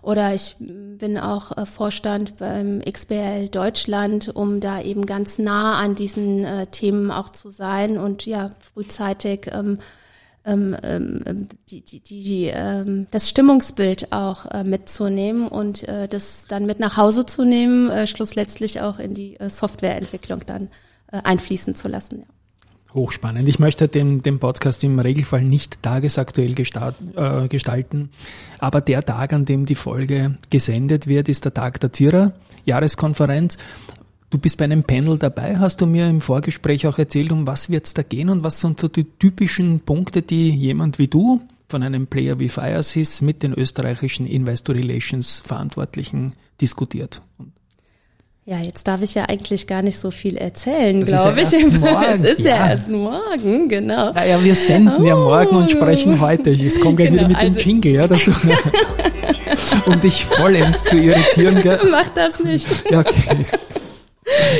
Oder 0.00 0.32
ich 0.32 0.56
bin 0.58 1.18
auch 1.18 1.56
äh, 1.56 1.66
Vorstand 1.66 2.38
beim 2.38 2.80
XBL 2.80 3.48
Deutschland, 3.48 4.34
um 4.34 4.60
da 4.60 4.80
eben 4.80 5.04
ganz 5.04 5.38
nah 5.38 5.76
an 5.76 5.94
diesen 5.94 6.46
äh, 6.46 6.66
Themen 6.68 7.10
auch 7.10 7.28
zu 7.28 7.50
sein 7.50 7.98
und 7.98 8.24
ja 8.24 8.52
frühzeitig 8.72 9.50
ähm, 9.52 9.76
ähm, 10.48 10.76
ähm, 10.82 11.48
die, 11.68 11.82
die, 11.82 12.00
die, 12.00 12.50
ähm, 12.52 13.06
das 13.10 13.28
Stimmungsbild 13.28 14.12
auch 14.12 14.46
äh, 14.46 14.64
mitzunehmen 14.64 15.46
und 15.46 15.86
äh, 15.86 16.08
das 16.08 16.46
dann 16.48 16.66
mit 16.66 16.80
nach 16.80 16.96
Hause 16.96 17.26
zu 17.26 17.44
nehmen, 17.44 17.90
äh, 17.90 18.06
schlussendlich 18.06 18.80
auch 18.80 18.98
in 18.98 19.14
die 19.14 19.38
äh, 19.38 19.50
Softwareentwicklung 19.50 20.40
dann 20.46 20.68
äh, 21.12 21.20
einfließen 21.22 21.74
zu 21.74 21.88
lassen. 21.88 22.20
Ja. 22.20 22.24
Hochspannend. 22.94 23.46
Ich 23.46 23.58
möchte 23.58 23.86
den, 23.86 24.22
den 24.22 24.38
Podcast 24.38 24.82
im 24.82 24.98
Regelfall 24.98 25.42
nicht 25.42 25.82
tagesaktuell 25.82 26.54
gestart, 26.54 26.96
äh, 27.16 27.46
gestalten, 27.46 28.08
aber 28.58 28.80
der 28.80 29.04
Tag, 29.04 29.34
an 29.34 29.44
dem 29.44 29.66
die 29.66 29.74
Folge 29.74 30.38
gesendet 30.48 31.06
wird, 31.06 31.28
ist 31.28 31.44
der 31.44 31.52
Tag 31.52 31.80
der 31.80 31.92
Zierer 31.92 32.32
Jahreskonferenz. 32.64 33.58
Du 34.30 34.36
bist 34.38 34.58
bei 34.58 34.64
einem 34.64 34.84
Panel 34.84 35.16
dabei, 35.16 35.56
hast 35.58 35.80
du 35.80 35.86
mir 35.86 36.06
im 36.08 36.20
Vorgespräch 36.20 36.86
auch 36.86 36.98
erzählt, 36.98 37.32
um 37.32 37.46
was 37.46 37.70
wird's 37.70 37.94
da 37.94 38.02
gehen 38.02 38.28
und 38.28 38.44
was 38.44 38.60
sind 38.60 38.78
so 38.78 38.86
die 38.88 39.04
typischen 39.04 39.80
Punkte, 39.80 40.20
die 40.20 40.50
jemand 40.50 40.98
wie 40.98 41.08
du 41.08 41.40
von 41.68 41.82
einem 41.82 42.06
Player 42.06 42.38
wie 42.38 42.50
Firesys 42.50 43.22
mit 43.22 43.42
den 43.42 43.54
österreichischen 43.54 44.26
Investor 44.26 44.74
Relations 44.74 45.40
Verantwortlichen 45.44 46.34
diskutiert? 46.60 47.22
Ja, 48.44 48.58
jetzt 48.60 48.86
darf 48.88 49.00
ich 49.02 49.14
ja 49.14 49.24
eigentlich 49.28 49.66
gar 49.66 49.80
nicht 49.82 49.98
so 49.98 50.10
viel 50.10 50.36
erzählen, 50.36 51.04
glaube 51.04 51.40
ja 51.40 51.42
ich. 51.42 51.52
erst 51.54 51.72
morgen. 51.80 52.04
Es 52.10 52.20
ist 52.22 52.38
ja. 52.40 52.56
Ja. 52.56 52.68
erst 52.70 52.88
morgen, 52.90 53.68
genau. 53.68 54.12
Naja, 54.12 54.42
wir 54.44 54.54
senden 54.54 55.04
ja 55.04 55.16
morgen 55.16 55.56
und 55.56 55.64
Oh. 55.66 55.68
sprechen 55.70 56.20
heute. 56.20 56.50
Es 56.50 56.78
kommt 56.80 56.96
gleich 56.98 57.10
Genau, 57.10 57.28
wieder 57.28 57.28
mit 57.28 57.42
dem 57.42 57.54
also- 57.54 57.60
Jingle, 57.68 57.92
ja, 57.94 58.06
dass 58.06 58.24
du, 58.24 58.32
um 59.90 60.00
dich 60.02 60.24
vollends 60.26 60.84
zu 60.84 60.96
irritieren. 60.98 61.62
Gell? 61.62 61.80
Mach 61.90 62.08
das 62.08 62.42
nicht. 62.44 62.66
Ja, 62.90 63.00
okay. 63.00 63.44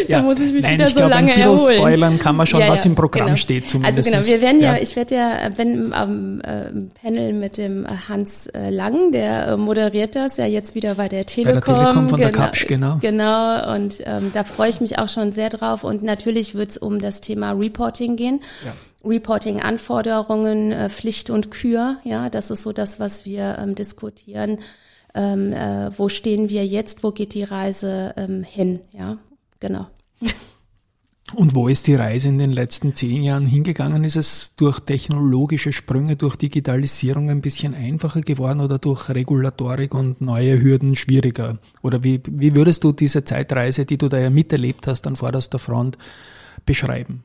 Da 0.09 0.23
muss 0.23 0.41
ich 0.41 0.53
mich 0.53 0.63
Nein, 0.63 0.75
wieder 0.75 0.85
ich 0.85 0.95
so 0.95 1.01
glaub, 1.01 1.11
lange 1.11 1.37
erholen. 1.37 1.77
spoilern 1.77 2.19
kann 2.19 2.37
man 2.37 2.47
schon, 2.47 2.61
Ja, 2.61 2.69
was 2.69 2.85
ja, 2.85 2.91
im 2.91 2.95
Programm 2.95 3.27
genau. 3.27 3.37
steht 3.37 3.69
zumindest. 3.69 3.99
Also 3.99 4.11
genau, 4.11 4.27
wir 4.27 4.41
werden 4.41 4.61
ja, 4.61 4.77
ich 4.77 4.97
werde 4.97 5.15
ja, 5.15 5.51
wenn 5.57 5.93
am 5.93 6.41
äh, 6.41 6.71
Panel 7.01 7.33
mit 7.33 7.57
dem 7.57 7.85
äh, 7.85 7.89
Hans 8.09 8.47
äh, 8.49 8.71
Lang, 8.71 9.13
der 9.13 9.49
äh, 9.49 9.57
moderiert 9.57 10.17
das 10.17 10.37
ja 10.37 10.47
jetzt 10.47 10.75
wieder 10.75 10.95
bei 10.95 11.09
der 11.09 11.27
Telekom. 11.27 11.75
Telekom 11.75 12.09
von 12.09 12.21
der 12.21 12.33
Kapsch, 12.33 12.67
genau. 12.67 12.99
Genau, 13.01 13.75
und 13.75 14.03
ähm, 14.05 14.31
da 14.33 14.45
freue 14.45 14.71
ich 14.71 14.81
mich 14.81 14.99
auch 14.99 15.09
schon 15.09 15.33
sehr 15.33 15.51
drauf. 15.51 15.85
Und 15.85 16.03
natürlich 16.03 16.55
wird 16.55 16.71
es 16.71 16.79
um 16.79 17.01
das 17.01 17.21
Thema 17.21 17.53
Reporting 17.53 18.17
gehen. 18.17 18.41
Ja. 18.65 18.73
Reporting-Anforderungen, 19.05 20.73
äh, 20.73 20.89
Pflicht 20.89 21.31
und 21.31 21.51
Kür, 21.51 21.99
ja, 22.05 22.31
das 22.31 22.51
ist 22.51 22.63
so 22.63 22.73
das, 22.73 22.99
was 22.99 23.25
wir 23.25 23.59
ähm, 23.61 23.75
diskutieren. 23.75 24.59
Ähm, 25.15 25.53
äh, 25.53 25.91
wo 25.97 26.09
stehen 26.09 26.51
wir 26.51 26.67
jetzt? 26.67 27.03
Wo 27.03 27.13
geht 27.13 27.35
die 27.35 27.45
Reise 27.45 28.13
ähm, 28.17 28.43
hin? 28.43 28.81
Ja, 28.93 29.19
genau. 29.61 29.89
Und 31.35 31.55
wo 31.55 31.69
ist 31.69 31.87
die 31.87 31.95
Reise 31.95 32.29
in 32.29 32.39
den 32.39 32.53
letzten 32.53 32.95
zehn 32.95 33.23
Jahren 33.23 33.47
hingegangen? 33.47 34.03
Ist 34.03 34.17
es 34.17 34.57
durch 34.57 34.81
technologische 34.81 35.73
Sprünge, 35.73 36.17
durch 36.17 36.37
Digitalisierung 36.37 37.29
ein 37.29 37.43
bisschen 37.43 37.75
einfacher 37.75 38.23
geworden 38.23 38.61
oder 38.61 38.79
durch 38.79 39.11
Regulatorik 39.11 39.95
und 39.95 40.23
neue 40.23 40.63
Hürden 40.63 40.97
schwieriger? 40.97 41.59
Oder 41.83 42.03
wie, 42.03 42.23
wie 42.31 42.57
würdest 42.57 42.83
du 42.83 42.93
diese 42.93 43.25
Zeitreise, 43.25 43.85
die 43.85 43.99
du 43.99 44.09
da 44.09 44.19
ja 44.19 44.31
miterlebt 44.31 44.87
hast 44.87 45.07
an 45.07 45.17
vorderster 45.17 45.59
Front, 45.59 45.99
beschreiben? 46.65 47.25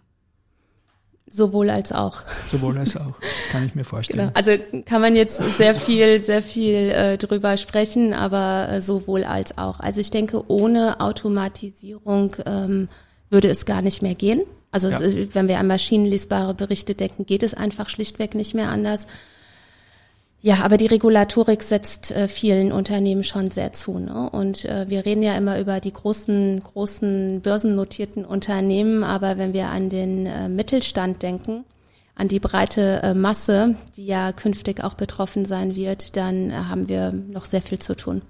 Sowohl 1.28 1.70
als 1.70 1.92
auch. 1.92 2.22
Sowohl 2.52 2.78
als 2.78 2.96
auch, 2.96 3.14
kann 3.52 3.66
ich 3.66 3.74
mir 3.76 3.84
vorstellen. 3.86 4.20
Genau. 4.20 4.32
Also 4.34 4.52
kann 4.86 5.02
man 5.02 5.16
jetzt 5.16 5.38
sehr 5.58 5.74
viel, 5.74 6.20
sehr 6.20 6.44
viel 6.44 6.90
äh, 6.92 7.18
drüber 7.18 7.58
sprechen, 7.58 8.14
aber 8.14 8.68
äh, 8.70 8.82
sowohl 8.82 9.24
als 9.24 9.58
auch. 9.58 9.80
Also 9.80 10.00
ich 10.02 10.12
denke, 10.12 10.44
ohne 10.52 11.00
Automatisierung 11.00 12.36
ähm, 12.46 12.88
würde 13.30 13.50
es 13.50 13.66
gar 13.66 13.82
nicht 13.82 14.02
mehr 14.02 14.16
gehen. 14.16 14.42
Also 14.72 14.90
Ja. 14.90 15.00
äh, 15.00 15.28
wenn 15.34 15.48
wir 15.48 15.60
an 15.60 15.68
maschinenlesbare 15.68 16.54
Berichte 16.54 16.94
denken, 16.96 17.26
geht 17.26 17.44
es 17.44 17.54
einfach 17.54 17.90
schlichtweg 17.90 18.36
nicht 18.36 18.54
mehr 18.54 18.70
anders. 18.70 19.08
Ja, 20.46 20.66
aber 20.66 20.76
die 20.76 20.88
Regulatorik 20.88 21.64
setzt 21.64 22.12
äh, 22.12 22.28
vielen 22.28 22.74
Unternehmen 22.74 23.24
schon 23.24 23.50
sehr 23.50 23.72
zu. 23.72 23.98
Ne? 23.98 24.30
Und 24.30 24.66
äh, 24.66 24.90
wir 24.90 25.06
reden 25.06 25.24
ja 25.24 25.38
immer 25.38 25.58
über 25.58 25.80
die 25.80 25.94
großen, 25.94 26.62
großen 26.62 27.40
börsennotierten 27.40 28.26
Unternehmen, 28.26 29.06
aber 29.06 29.38
wenn 29.38 29.54
wir 29.54 29.70
an 29.70 29.88
den 29.88 30.26
äh, 30.26 30.50
Mittelstand 30.50 31.24
denken, 31.24 31.64
an 32.16 32.28
die 32.28 32.42
breite 32.42 33.02
äh, 33.04 33.14
Masse, 33.14 33.76
die 33.96 34.06
ja 34.06 34.34
künftig 34.34 34.84
auch 34.84 34.96
betroffen 34.96 35.46
sein 35.46 35.78
wird, 35.78 36.18
dann 36.18 36.50
äh, 36.50 36.56
haben 36.56 36.90
wir 36.90 37.14
noch 37.14 37.46
sehr 37.46 37.62
viel 37.62 37.80
zu 37.80 37.96
tun. 37.96 38.22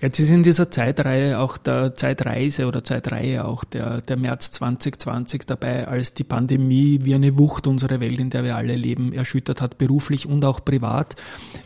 Jetzt 0.00 0.18
ist 0.18 0.30
in 0.30 0.42
dieser 0.42 0.70
Zeitreihe 0.70 1.38
auch 1.38 1.56
der 1.56 1.96
Zeitreise 1.96 2.66
oder 2.66 2.84
Zeitreihe 2.84 3.44
auch 3.44 3.64
der, 3.64 4.00
der 4.00 4.16
März 4.16 4.50
2020 4.52 5.46
dabei, 5.46 5.86
als 5.86 6.14
die 6.14 6.24
Pandemie 6.24 7.00
wie 7.02 7.14
eine 7.14 7.38
Wucht 7.38 7.66
unsere 7.66 8.00
Welt, 8.00 8.20
in 8.20 8.30
der 8.30 8.44
wir 8.44 8.56
alle 8.56 8.74
leben, 8.74 9.12
erschüttert 9.12 9.60
hat, 9.60 9.78
beruflich 9.78 10.26
und 10.26 10.44
auch 10.44 10.64
privat. 10.64 11.16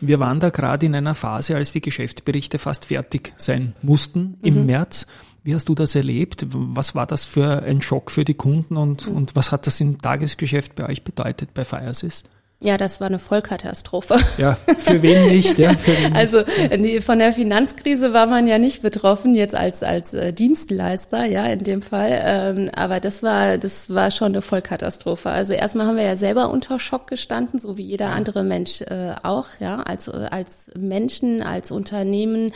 Wir 0.01 0.19
waren 0.19 0.39
da 0.39 0.49
gerade 0.49 0.85
in 0.85 0.95
einer 0.95 1.15
Phase, 1.15 1.55
als 1.55 1.71
die 1.71 1.81
Geschäftsberichte 1.81 2.59
fast 2.59 2.85
fertig 2.85 3.33
sein 3.37 3.73
mussten 3.81 4.37
im 4.41 4.65
März. 4.65 5.07
Wie 5.43 5.55
hast 5.55 5.69
du 5.69 5.75
das 5.75 5.95
erlebt? 5.95 6.47
Was 6.49 6.95
war 6.95 7.07
das 7.07 7.25
für 7.25 7.63
ein 7.63 7.81
Schock 7.81 8.11
für 8.11 8.25
die 8.25 8.33
Kunden 8.33 8.77
und, 8.77 9.07
und 9.07 9.35
was 9.35 9.51
hat 9.51 9.67
das 9.67 9.79
im 9.79 9.99
Tagesgeschäft 9.99 10.75
bei 10.75 10.87
euch 10.87 11.03
bedeutet 11.03 11.53
bei 11.53 11.63
Firesys? 11.63 12.25
Ja, 12.61 12.77
das 12.77 12.99
war 12.99 13.07
eine 13.07 13.19
Vollkatastrophe. 13.19 14.17
Ja, 14.37 14.57
für 14.77 15.01
wen 15.01 15.27
nicht? 15.31 15.57
Ja, 15.57 15.71
für 15.73 15.91
wen 15.91 16.13
Also 16.13 16.43
nee, 16.77 16.99
von 16.99 17.19
der 17.19 17.31
Finanzkrise 17.31 18.11
war 18.11 18.25
man 18.25 18.47
ja 18.47 18.57
nicht 18.57 18.81
betroffen 18.81 19.33
jetzt 19.33 19.55
als 19.55 19.81
als 19.81 20.13
äh, 20.13 20.33
Dienstleister, 20.33 21.23
ja 21.23 21.45
in 21.45 21.63
dem 21.63 21.81
Fall. 21.81 22.19
Ähm, 22.21 22.69
aber 22.75 22.99
das 22.99 23.23
war 23.23 23.57
das 23.57 23.93
war 23.93 24.11
schon 24.11 24.33
eine 24.33 24.41
Vollkatastrophe. 24.41 25.29
Also 25.29 25.53
erstmal 25.53 25.87
haben 25.87 25.95
wir 25.95 26.03
ja 26.03 26.17
selber 26.17 26.49
unter 26.49 26.79
Schock 26.79 27.07
gestanden, 27.07 27.59
so 27.59 27.77
wie 27.77 27.83
jeder 27.83 28.09
andere 28.09 28.43
Mensch 28.43 28.81
äh, 28.81 29.15
auch, 29.23 29.47
ja 29.61 29.77
als 29.77 30.09
als 30.09 30.69
Menschen, 30.75 31.41
als 31.41 31.71
Unternehmen 31.71 32.51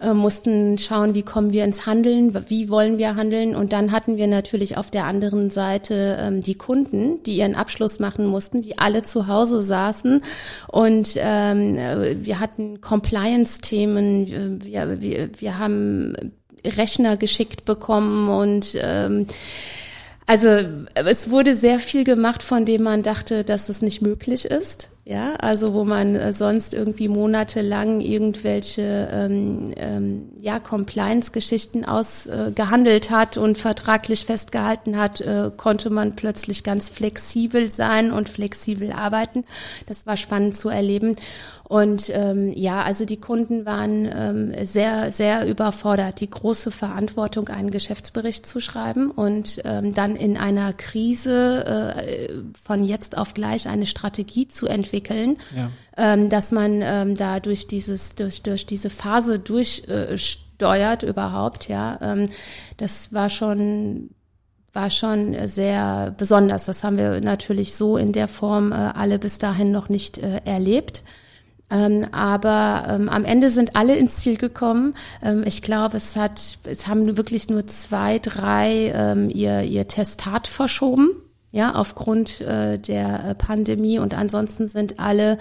äh, 0.00 0.12
mussten 0.12 0.78
schauen, 0.78 1.14
wie 1.14 1.22
kommen 1.22 1.52
wir 1.52 1.64
ins 1.64 1.86
Handeln, 1.86 2.34
wie 2.48 2.68
wollen 2.68 2.98
wir 2.98 3.16
handeln. 3.16 3.56
Und 3.56 3.72
dann 3.72 3.92
hatten 3.92 4.16
wir 4.16 4.26
natürlich 4.26 4.76
auf 4.76 4.90
der 4.90 5.04
anderen 5.04 5.50
Seite 5.50 6.16
ähm, 6.20 6.42
die 6.42 6.56
Kunden, 6.56 7.22
die 7.24 7.36
ihren 7.36 7.54
Abschluss 7.54 7.98
machen 7.98 8.26
mussten, 8.26 8.62
die 8.62 8.78
alle 8.78 9.02
zu 9.02 9.26
Hause 9.26 9.62
saßen. 9.62 10.22
Und 10.68 11.10
ähm, 11.16 11.78
äh, 11.78 12.24
wir 12.24 12.40
hatten 12.40 12.80
Compliance-Themen, 12.80 14.60
äh, 14.60 14.64
wir, 14.64 15.00
wir, 15.00 15.30
wir 15.38 15.58
haben 15.58 16.14
Rechner 16.64 17.16
geschickt 17.16 17.64
bekommen 17.64 18.28
und 18.28 18.78
ähm, 18.80 19.26
also 20.26 20.48
es 20.94 21.28
wurde 21.30 21.54
sehr 21.54 21.78
viel 21.78 22.04
gemacht, 22.04 22.42
von 22.42 22.64
dem 22.64 22.82
man 22.82 23.02
dachte, 23.02 23.44
dass 23.44 23.66
das 23.66 23.82
nicht 23.82 24.00
möglich 24.00 24.46
ist. 24.46 24.90
Ja, 25.06 25.34
also 25.34 25.74
wo 25.74 25.84
man 25.84 26.14
äh, 26.14 26.32
sonst 26.32 26.72
irgendwie 26.72 27.08
monatelang 27.08 28.00
irgendwelche 28.00 29.10
ähm, 29.12 29.74
ähm, 29.76 30.30
ja 30.40 30.58
Compliance-Geschichten 30.58 31.84
ausgehandelt 31.84 33.10
hat 33.10 33.36
und 33.36 33.58
vertraglich 33.58 34.24
festgehalten 34.24 34.96
hat, 34.96 35.20
äh, 35.20 35.50
konnte 35.54 35.90
man 35.90 36.16
plötzlich 36.16 36.64
ganz 36.64 36.88
flexibel 36.88 37.68
sein 37.68 38.12
und 38.12 38.30
flexibel 38.30 38.92
arbeiten. 38.92 39.44
Das 39.86 40.06
war 40.06 40.16
spannend 40.16 40.56
zu 40.56 40.70
erleben. 40.70 41.16
Und 41.66 42.10
ähm, 42.14 42.52
ja, 42.54 42.82
also 42.82 43.06
die 43.06 43.16
Kunden 43.18 43.64
waren 43.64 44.06
ähm, 44.14 44.64
sehr, 44.64 45.10
sehr 45.12 45.46
überfordert, 45.48 46.20
die 46.20 46.28
große 46.28 46.70
Verantwortung, 46.70 47.48
einen 47.48 47.70
Geschäftsbericht 47.70 48.46
zu 48.46 48.60
schreiben 48.60 49.10
und 49.10 49.62
ähm, 49.64 49.94
dann 49.94 50.14
in 50.14 50.36
einer 50.36 50.74
Krise 50.74 51.64
äh, 51.66 52.28
von 52.62 52.84
jetzt 52.84 53.16
auf 53.16 53.32
gleich 53.32 53.66
eine 53.66 53.86
Strategie 53.86 54.46
zu 54.46 54.66
entwickeln, 54.66 54.93
Ja. 55.54 55.70
ähm, 55.96 56.28
dass 56.28 56.52
man 56.52 56.80
ähm, 56.82 57.14
da 57.14 57.40
durch 57.40 57.66
dieses, 57.66 58.14
durch, 58.14 58.42
durch 58.42 58.66
diese 58.66 58.90
Phase 58.90 59.38
durchsteuert 59.38 61.02
äh, 61.02 61.06
überhaupt, 61.06 61.68
ja. 61.68 61.98
Ähm, 62.00 62.28
das 62.76 63.12
war 63.12 63.30
schon 63.30 64.10
war 64.72 64.90
schon 64.90 65.36
sehr 65.46 66.12
besonders. 66.18 66.66
Das 66.66 66.82
haben 66.82 66.98
wir 66.98 67.20
natürlich 67.20 67.76
so 67.76 67.96
in 67.96 68.12
der 68.12 68.26
Form 68.26 68.72
äh, 68.72 68.74
alle 68.74 69.20
bis 69.20 69.38
dahin 69.38 69.70
noch 69.70 69.88
nicht 69.88 70.18
äh, 70.18 70.40
erlebt. 70.44 71.04
Ähm, 71.70 72.06
aber 72.12 72.86
ähm, 72.88 73.08
am 73.08 73.24
Ende 73.24 73.50
sind 73.50 73.74
alle 73.74 73.96
ins 73.96 74.16
Ziel 74.16 74.36
gekommen. 74.36 74.94
Ähm, 75.22 75.44
ich 75.46 75.62
glaube, 75.62 75.96
es 75.96 76.14
hat, 76.14 76.58
es 76.64 76.86
haben 76.86 77.16
wirklich 77.16 77.48
nur 77.48 77.66
zwei, 77.66 78.18
drei 78.18 78.92
ähm, 78.94 79.30
ihr, 79.30 79.62
ihr 79.62 79.88
Testat 79.88 80.46
verschoben, 80.46 81.10
ja, 81.54 81.72
aufgrund 81.72 82.40
äh, 82.40 82.78
der 82.80 83.24
äh, 83.24 83.34
Pandemie 83.36 84.00
und 84.00 84.12
ansonsten 84.12 84.66
sind 84.66 84.98
alle 84.98 85.38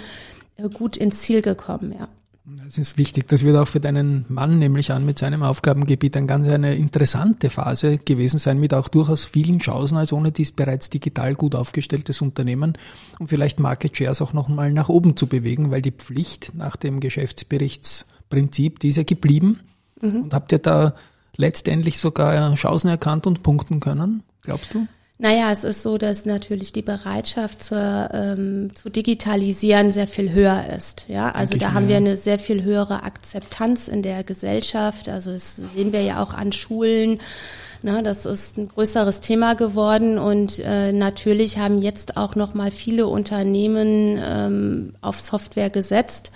äh, 0.57 0.69
gut 0.69 0.95
ins 0.95 1.19
Ziel 1.19 1.41
gekommen, 1.41 1.91
ja. 1.97 2.07
Das 2.45 2.77
ist 2.77 2.97
wichtig. 2.97 3.29
Das 3.29 3.45
wird 3.45 3.55
auch 3.55 3.69
für 3.69 3.79
deinen 3.79 4.25
Mann 4.27 4.59
nämlich 4.59 4.91
an 4.91 5.05
mit 5.05 5.17
seinem 5.17 5.43
Aufgabengebiet 5.43 6.17
eine 6.17 6.27
ganz 6.27 6.45
eine 6.47 6.75
interessante 6.75 7.49
Phase 7.49 7.97
gewesen 7.97 8.37
sein, 8.37 8.59
mit 8.59 8.73
auch 8.73 8.89
durchaus 8.89 9.23
vielen 9.23 9.59
Chancen 9.59 9.97
als 9.97 10.11
ohne 10.11 10.31
dies 10.31 10.51
bereits 10.51 10.89
digital 10.89 11.35
gut 11.35 11.55
aufgestelltes 11.55 12.21
Unternehmen, 12.21 12.77
um 13.17 13.29
vielleicht 13.29 13.61
Market 13.61 13.95
Shares 13.95 14.21
auch 14.21 14.33
noch 14.33 14.49
mal 14.49 14.73
nach 14.73 14.89
oben 14.89 15.15
zu 15.15 15.27
bewegen, 15.27 15.71
weil 15.71 15.81
die 15.81 15.91
Pflicht 15.91 16.53
nach 16.53 16.75
dem 16.75 16.99
Geschäftsberichtsprinzip, 16.99 18.79
die 18.79 18.89
ist 18.89 18.97
ja 18.97 19.03
geblieben. 19.03 19.61
Und 20.01 20.33
habt 20.33 20.51
ihr 20.51 20.59
da 20.59 20.95
letztendlich 21.37 21.97
sogar 21.97 22.53
Chancen 22.55 22.89
erkannt 22.89 23.25
und 23.25 23.41
punkten 23.41 23.79
können, 23.79 24.21
glaubst 24.41 24.73
du? 24.73 24.85
Naja, 25.19 25.51
es 25.51 25.63
ist 25.63 25.83
so, 25.83 25.99
dass 25.99 26.25
natürlich 26.25 26.73
die 26.73 26.81
Bereitschaft 26.81 27.63
zur, 27.63 28.09
ähm, 28.11 28.71
zu 28.73 28.89
digitalisieren 28.89 29.91
sehr 29.91 30.07
viel 30.07 30.31
höher 30.31 30.65
ist. 30.75 31.05
Ja, 31.07 31.31
also 31.31 31.55
da 31.55 31.73
haben 31.73 31.87
wir 31.87 31.97
eine 31.97 32.17
sehr 32.17 32.39
viel 32.39 32.63
höhere 32.63 33.03
Akzeptanz 33.03 33.87
in 33.87 34.01
der 34.01 34.23
Gesellschaft. 34.23 35.09
Also 35.09 35.31
das 35.31 35.55
sehen 35.55 35.93
wir 35.93 36.01
ja 36.01 36.21
auch 36.21 36.33
an 36.33 36.51
Schulen. 36.51 37.19
Na, 37.83 38.01
das 38.01 38.25
ist 38.25 38.57
ein 38.57 38.69
größeres 38.69 39.19
Thema 39.19 39.55
geworden 39.55 40.17
und 40.17 40.57
äh, 40.59 40.93
natürlich 40.93 41.57
haben 41.57 41.79
jetzt 41.79 42.17
auch 42.17 42.35
noch 42.35 42.53
mal 42.53 42.71
viele 42.71 43.07
Unternehmen 43.07 44.17
ähm, 44.19 44.93
auf 45.01 45.19
Software 45.19 45.69
gesetzt. 45.69 46.31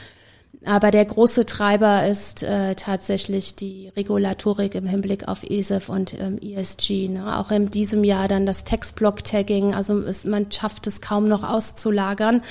Aber 0.68 0.92
der 0.92 1.06
große 1.06 1.46
Treiber 1.46 2.06
ist 2.08 2.44
äh, 2.44 2.76
tatsächlich 2.76 3.56
die 3.56 3.90
Regulatorik 3.96 4.76
im 4.76 4.86
Hinblick 4.86 5.28
auf 5.28 5.44
ESEF 5.44 5.90
und 5.90 6.14
ähm, 6.20 6.38
ESG. 6.42 7.08
Ne? 7.08 7.38
Auch 7.38 7.52
in 7.52 7.72
diesem 7.72 8.04
Jahr 8.04 8.28
dann 8.28 8.46
das 8.46 8.66
Textblock-Tagging. 8.66 9.74
Also 9.74 10.02
es, 10.02 10.26
man 10.26 10.52
schafft 10.52 10.86
es 10.88 11.00
kaum 11.00 11.28
noch 11.30 11.44
auszulagern 11.44 12.42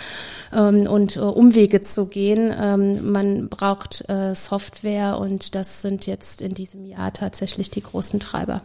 ähm, 0.52 0.86
und 0.86 1.16
äh, 1.16 1.20
Umwege 1.20 1.82
zu 1.82 2.06
gehen. 2.06 2.54
Ähm, 2.58 3.12
man 3.12 3.48
braucht 3.48 4.08
äh, 4.08 4.34
Software 4.34 5.18
und 5.18 5.54
das 5.54 5.82
sind 5.82 6.06
jetzt 6.06 6.40
in 6.40 6.54
diesem 6.54 6.86
Jahr 6.86 7.12
tatsächlich 7.12 7.70
die 7.70 7.82
großen 7.82 8.18
Treiber. 8.18 8.62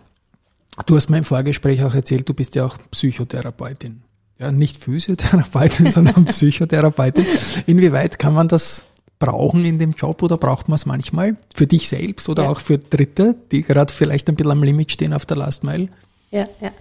Du 0.86 0.96
hast 0.96 1.10
mir 1.10 1.18
im 1.18 1.24
Vorgespräch 1.26 1.84
auch 1.84 1.94
erzählt, 1.94 2.30
du 2.30 2.34
bist 2.34 2.56
ja 2.56 2.66
auch 2.66 2.78
Psychotherapeutin. 2.92 4.04
Ja, 4.40 4.52
nicht 4.52 4.78
Physiotherapeutin, 4.78 5.92
sondern 5.92 6.26
Psychotherapeutin. 6.26 7.26
Inwieweit 7.68 8.18
kann 8.18 8.34
man 8.34 8.48
das 8.48 8.86
brauchen 9.22 9.64
in 9.64 9.78
dem 9.78 9.92
Job 9.92 10.24
oder 10.24 10.36
braucht 10.36 10.68
man 10.68 10.76
es 10.76 10.86
manchmal 10.86 11.38
für 11.54 11.68
dich 11.68 11.88
selbst 11.88 12.28
oder 12.28 12.44
ja. 12.44 12.50
auch 12.50 12.60
für 12.60 12.80
Dritte, 12.80 13.36
die 13.52 13.62
gerade 13.62 13.94
vielleicht 13.94 14.28
ein 14.28 14.36
bisschen 14.36 14.52
am 14.52 14.64
Limit 14.64 14.92
stehen 14.92 15.14
auf 15.14 15.26
der 15.26 15.38
Last 15.38 15.64
Mile? 15.64 15.88
Ja, 16.34 16.46
ja. 16.62 16.72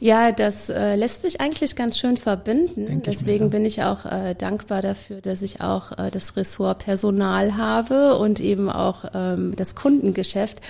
Ja, 0.00 0.32
das 0.32 0.70
äh, 0.70 0.96
lässt 0.96 1.20
sich 1.20 1.38
eigentlich 1.38 1.76
ganz 1.76 1.98
schön 1.98 2.16
verbinden. 2.16 2.86
Denk 2.86 3.04
Deswegen 3.04 3.46
mir, 3.46 3.50
ja. 3.50 3.58
bin 3.58 3.66
ich 3.66 3.82
auch 3.82 4.06
äh, 4.06 4.34
dankbar 4.34 4.80
dafür, 4.80 5.20
dass 5.20 5.42
ich 5.42 5.60
auch 5.60 5.92
äh, 5.98 6.10
das 6.10 6.34
Ressort 6.38 6.84
Personal 6.86 7.58
habe 7.58 8.16
und 8.16 8.40
eben 8.40 8.70
auch 8.70 9.04
ähm, 9.12 9.54
das 9.56 9.74
Kundengeschäft, 9.74 10.62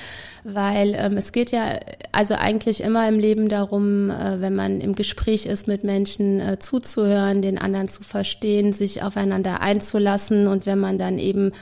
weil 0.42 0.96
ähm, 0.96 1.16
es 1.16 1.30
geht 1.30 1.52
ja 1.52 1.78
also 2.10 2.34
eigentlich 2.34 2.80
immer 2.82 3.08
im 3.08 3.20
Leben 3.20 3.48
darum, 3.48 4.10
äh, 4.10 4.40
wenn 4.40 4.56
man 4.56 4.80
im 4.80 4.96
Gespräch 4.96 5.46
ist 5.46 5.68
mit 5.68 5.84
Menschen, 5.84 6.40
äh, 6.40 6.58
zuzuhören, 6.58 7.40
den 7.40 7.56
anderen 7.56 7.86
zu 7.86 8.02
verstehen, 8.02 8.72
sich 8.72 9.04
aufeinander 9.04 9.60
einzulassen 9.60 10.48
und 10.48 10.66
wenn 10.66 10.80
man 10.80 10.98
dann 10.98 11.20
eben 11.20 11.52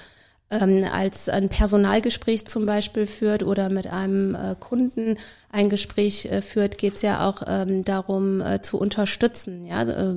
ähm, 0.52 0.86
als 0.92 1.28
ein 1.28 1.48
Personalgespräch 1.48 2.46
zum 2.46 2.66
Beispiel 2.66 3.06
führt 3.06 3.42
oder 3.42 3.68
mit 3.70 3.86
einem 3.86 4.34
äh, 4.34 4.54
Kunden 4.58 5.16
ein 5.50 5.70
Gespräch 5.70 6.26
äh, 6.26 6.42
führt, 6.42 6.78
geht 6.78 6.96
es 6.96 7.02
ja 7.02 7.28
auch 7.28 7.42
ähm, 7.46 7.84
darum 7.84 8.40
äh, 8.40 8.60
zu 8.62 8.78
unterstützen, 8.78 9.66
ja, 9.66 9.82
äh, 9.82 10.16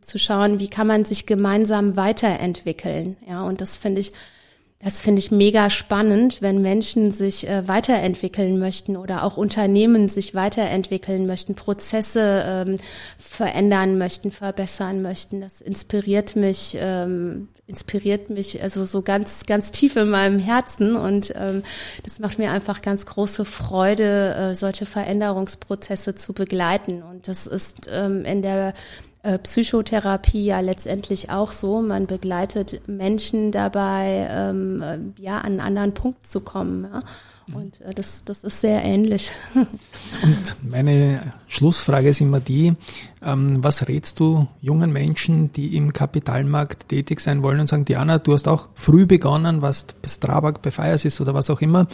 zu 0.00 0.18
schauen, 0.18 0.60
wie 0.60 0.68
kann 0.68 0.86
man 0.86 1.04
sich 1.04 1.26
gemeinsam 1.26 1.96
weiterentwickeln, 1.96 3.16
ja, 3.26 3.42
und 3.42 3.60
das 3.60 3.76
finde 3.76 4.02
ich 4.02 4.12
das 4.84 5.00
finde 5.00 5.20
ich 5.20 5.30
mega 5.30 5.70
spannend, 5.70 6.42
wenn 6.42 6.60
Menschen 6.60 7.10
sich 7.10 7.48
äh, 7.48 7.66
weiterentwickeln 7.66 8.58
möchten 8.58 8.98
oder 8.98 9.24
auch 9.24 9.38
Unternehmen 9.38 10.08
sich 10.08 10.34
weiterentwickeln 10.34 11.24
möchten, 11.24 11.54
Prozesse 11.54 12.44
ähm, 12.46 12.76
verändern 13.16 13.96
möchten, 13.96 14.30
verbessern 14.30 15.00
möchten. 15.00 15.40
Das 15.40 15.62
inspiriert 15.62 16.36
mich, 16.36 16.76
ähm, 16.78 17.48
inspiriert 17.66 18.28
mich 18.28 18.62
also 18.62 18.84
so 18.84 19.00
ganz, 19.00 19.46
ganz 19.46 19.72
tief 19.72 19.96
in 19.96 20.10
meinem 20.10 20.38
Herzen 20.38 20.96
und 20.96 21.32
ähm, 21.34 21.62
das 22.02 22.18
macht 22.18 22.38
mir 22.38 22.50
einfach 22.50 22.82
ganz 22.82 23.06
große 23.06 23.46
Freude, 23.46 24.34
äh, 24.34 24.54
solche 24.54 24.84
Veränderungsprozesse 24.84 26.14
zu 26.14 26.34
begleiten. 26.34 27.02
Und 27.02 27.26
das 27.26 27.46
ist 27.46 27.88
ähm, 27.90 28.26
in 28.26 28.42
der 28.42 28.74
äh, 29.24 29.38
Psychotherapie 29.38 30.44
ja 30.44 30.60
letztendlich 30.60 31.30
auch 31.30 31.50
so. 31.50 31.80
Man 31.80 32.06
begleitet 32.06 32.86
Menschen 32.86 33.52
dabei, 33.52 34.28
ähm, 34.30 34.82
äh, 34.82 34.98
ja, 35.20 35.38
an 35.38 35.52
einen 35.52 35.60
anderen 35.60 35.94
Punkt 35.94 36.26
zu 36.26 36.40
kommen. 36.40 36.84
Ja? 36.92 37.02
Und 37.54 37.80
äh, 37.80 37.94
das, 37.94 38.24
das 38.24 38.44
ist 38.44 38.60
sehr 38.60 38.84
ähnlich. 38.84 39.32
Und 39.54 40.56
meine 40.62 41.32
Schlussfrage 41.48 42.10
ist 42.10 42.20
immer 42.20 42.40
die, 42.40 42.74
ähm, 43.22 43.64
was 43.64 43.88
rätst 43.88 44.20
du 44.20 44.46
jungen 44.60 44.92
Menschen, 44.92 45.52
die 45.52 45.74
im 45.74 45.94
Kapitalmarkt 45.94 46.90
tätig 46.90 47.20
sein 47.20 47.42
wollen 47.42 47.60
und 47.60 47.68
sagen, 47.68 47.86
Diana, 47.86 48.18
du 48.18 48.34
hast 48.34 48.46
auch 48.46 48.68
früh 48.74 49.06
begonnen, 49.06 49.62
was 49.62 49.86
bei 50.02 50.08
Strabag, 50.08 50.60
bei 50.60 50.70
Fires 50.70 51.04
ist 51.06 51.20
oder 51.22 51.32
was 51.32 51.48
auch 51.48 51.62
immer. 51.62 51.86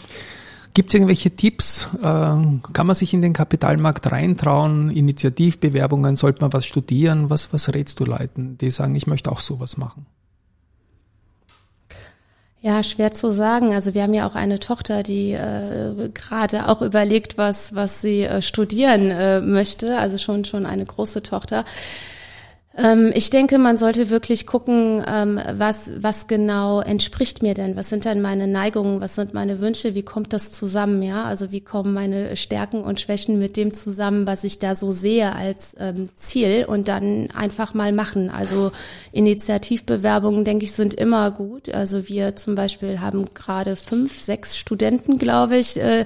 Gibt 0.73 0.91
es 0.91 0.95
irgendwelche 0.95 1.31
Tipps? 1.31 1.89
Äh, 1.99 2.01
kann 2.03 2.87
man 2.87 2.95
sich 2.95 3.13
in 3.13 3.23
den 3.23 3.33
Kapitalmarkt 3.33 4.11
reintrauen? 4.11 4.91
Initiativbewerbungen? 4.91 6.17
Sollte 6.17 6.43
man 6.43 6.53
was 6.53 6.65
studieren? 6.65 7.29
Was, 7.29 7.53
was 7.53 7.73
rätst 7.75 7.99
du 8.01 8.05
Leuten, 8.05 8.57
die 8.59 8.71
sagen, 8.71 8.95
ich 8.95 9.07
möchte 9.07 9.33
auch 9.33 9.41
sowas 9.41 9.77
machen? 9.77 10.07
Ja, 12.63 12.83
schwer 12.83 13.13
zu 13.13 13.33
sagen. 13.33 13.73
Also 13.73 13.95
wir 13.95 14.03
haben 14.03 14.13
ja 14.13 14.29
auch 14.29 14.35
eine 14.35 14.61
Tochter, 14.61 15.03
die 15.03 15.33
äh, 15.33 16.11
gerade 16.13 16.69
auch 16.69 16.83
überlegt, 16.83 17.39
was 17.39 17.75
was 17.75 18.03
sie 18.03 18.23
äh, 18.25 18.43
studieren 18.43 19.11
äh, 19.11 19.41
möchte. 19.41 19.99
Also 19.99 20.19
schon 20.19 20.45
schon 20.45 20.67
eine 20.67 20.85
große 20.85 21.23
Tochter. 21.23 21.65
Ähm, 22.77 23.11
ich 23.15 23.31
denke, 23.31 23.59
man 23.59 23.79
sollte 23.79 24.11
wirklich 24.11 24.47
gucken, 24.47 25.05
ähm, 25.07 25.41
was, 25.55 25.91
was 26.01 26.29
genau 26.29 26.81
entspricht 26.81 27.43
mir 27.43 27.55
denn? 27.55 27.75
Was 27.75 27.89
sind 27.89 28.05
denn 28.05 28.21
meine 28.21 28.47
Neigungen? 28.47 29.01
Was 29.01 29.17
sind 29.17 29.35
meine 29.35 29.61
Wünsche? 29.61 29.97
Wie 29.97 30.05
kommt 30.05 30.33
das 30.33 30.53
zusammen? 30.53 31.03
Ja, 31.03 31.25
also 31.25 31.51
wie 31.51 31.61
kommen 31.61 31.93
meine 31.93 32.37
Stärken 32.37 32.83
und 32.83 33.01
Schwächen 33.01 33.41
mit 33.41 33.57
dem 33.57 33.75
zusammen, 33.75 34.25
was 34.25 34.45
ich 34.45 34.61
da 34.61 34.77
so 34.77 34.93
sehe 34.93 35.35
als 35.35 35.75
ähm, 35.81 36.11
Ziel 36.17 36.65
und 36.65 36.87
dann 36.87 37.29
einfach 37.33 37.75
mal 37.75 37.93
machen. 37.93 38.31
Also 38.31 38.71
Initiativbewerbungen, 39.11 40.45
denke 40.45 40.65
ich, 40.65 40.71
sind 40.71 40.95
immer 40.95 41.33
gut. 41.33 41.75
Also 41.75 42.09
wir 42.09 42.37
zum 42.37 42.55
Beispiel 42.55 43.01
haben 43.01 43.35
gerade 43.35 43.75
fünf, 43.75 44.17
sechs 44.17 44.57
Studenten, 44.57 45.19
glaube 45.19 45.57
ich, 45.57 45.77
äh, 45.77 46.05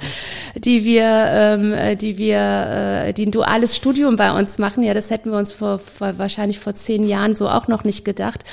die 0.56 0.84
wir, 0.84 1.58
äh, 1.76 1.96
die 1.96 2.16
wir, 2.16 2.38
äh, 2.38 3.12
die 3.12 3.26
ein 3.26 3.32
duales 3.32 3.76
Studium 3.76 4.16
bei 4.16 4.32
uns 4.32 4.56
machen. 4.56 4.82
Ja, 4.82 4.94
das 4.94 5.10
hätten 5.10 5.30
wir 5.30 5.36
uns 5.36 5.52
vor, 5.52 5.78
vor 5.78 6.16
wahrscheinlich 6.16 6.53
ich 6.54 6.60
vor 6.60 6.74
zehn 6.74 7.04
Jahren 7.04 7.36
so 7.36 7.48
auch 7.48 7.68
noch 7.68 7.84
nicht 7.84 8.04
gedacht. 8.04 8.44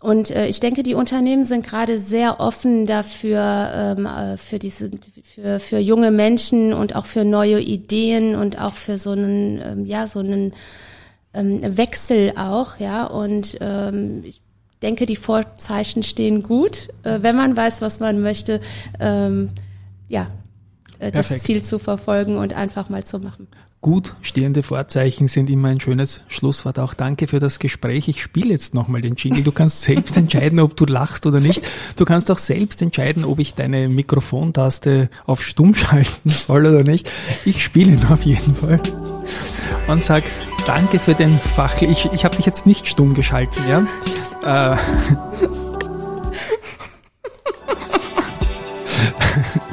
Und 0.00 0.32
äh, 0.32 0.48
ich 0.48 0.58
denke, 0.58 0.82
die 0.82 0.94
Unternehmen 0.94 1.44
sind 1.44 1.64
gerade 1.64 2.00
sehr 2.00 2.40
offen 2.40 2.86
dafür, 2.86 3.96
ähm, 3.96 4.06
äh, 4.06 4.36
für 4.36 4.58
diese, 4.58 4.90
für, 5.22 5.60
für 5.60 5.78
junge 5.78 6.10
Menschen 6.10 6.72
und 6.72 6.96
auch 6.96 7.06
für 7.06 7.24
neue 7.24 7.60
Ideen 7.60 8.34
und 8.34 8.60
auch 8.60 8.74
für 8.74 8.98
so 8.98 9.12
einen, 9.12 9.60
ähm, 9.64 9.86
ja, 9.86 10.08
so 10.08 10.18
einen 10.18 10.54
ähm, 11.34 11.60
Wechsel 11.76 12.32
auch, 12.36 12.80
ja. 12.80 13.06
Und 13.06 13.58
ähm, 13.60 14.24
ich 14.24 14.42
denke, 14.82 15.06
die 15.06 15.14
Vorzeichen 15.14 16.02
stehen 16.02 16.42
gut, 16.42 16.88
äh, 17.04 17.20
wenn 17.22 17.36
man 17.36 17.56
weiß, 17.56 17.80
was 17.80 18.00
man 18.00 18.20
möchte. 18.22 18.60
Ähm, 18.98 19.50
ja, 20.08 20.26
äh, 20.98 21.12
das 21.12 21.28
Ziel 21.40 21.62
zu 21.62 21.78
verfolgen 21.78 22.38
und 22.38 22.54
einfach 22.54 22.88
mal 22.88 23.04
zu 23.04 23.20
machen. 23.20 23.46
Gut 23.82 24.14
stehende 24.22 24.62
Vorzeichen 24.62 25.26
sind 25.26 25.50
immer 25.50 25.66
ein 25.66 25.80
schönes 25.80 26.20
Schlusswort. 26.28 26.78
Auch 26.78 26.94
danke 26.94 27.26
für 27.26 27.40
das 27.40 27.58
Gespräch. 27.58 28.06
Ich 28.06 28.22
spiele 28.22 28.50
jetzt 28.50 28.74
nochmal 28.74 29.00
den 29.00 29.16
Jingle. 29.16 29.42
Du 29.42 29.50
kannst 29.50 29.82
selbst 29.82 30.16
entscheiden, 30.16 30.60
ob 30.60 30.76
du 30.76 30.84
lachst 30.84 31.26
oder 31.26 31.40
nicht. 31.40 31.64
Du 31.96 32.04
kannst 32.04 32.30
auch 32.30 32.38
selbst 32.38 32.80
entscheiden, 32.80 33.24
ob 33.24 33.40
ich 33.40 33.54
deine 33.54 33.88
Mikrofontaste 33.88 35.10
auf 35.26 35.42
stumm 35.42 35.74
schalten 35.74 36.30
soll 36.30 36.64
oder 36.64 36.84
nicht. 36.84 37.10
Ich 37.44 37.64
spiele 37.64 37.94
ihn 37.94 38.06
auf 38.06 38.22
jeden 38.22 38.54
Fall. 38.54 38.80
Und 39.88 40.04
sag 40.04 40.22
danke 40.64 41.00
für 41.00 41.14
den 41.14 41.40
Fach. 41.40 41.82
Ich, 41.82 42.08
ich 42.12 42.24
habe 42.24 42.36
dich 42.36 42.46
jetzt 42.46 42.66
nicht 42.66 42.86
stumm 42.86 43.14
geschalten, 43.14 43.64
ja? 43.68 44.76
Äh. 44.76 44.76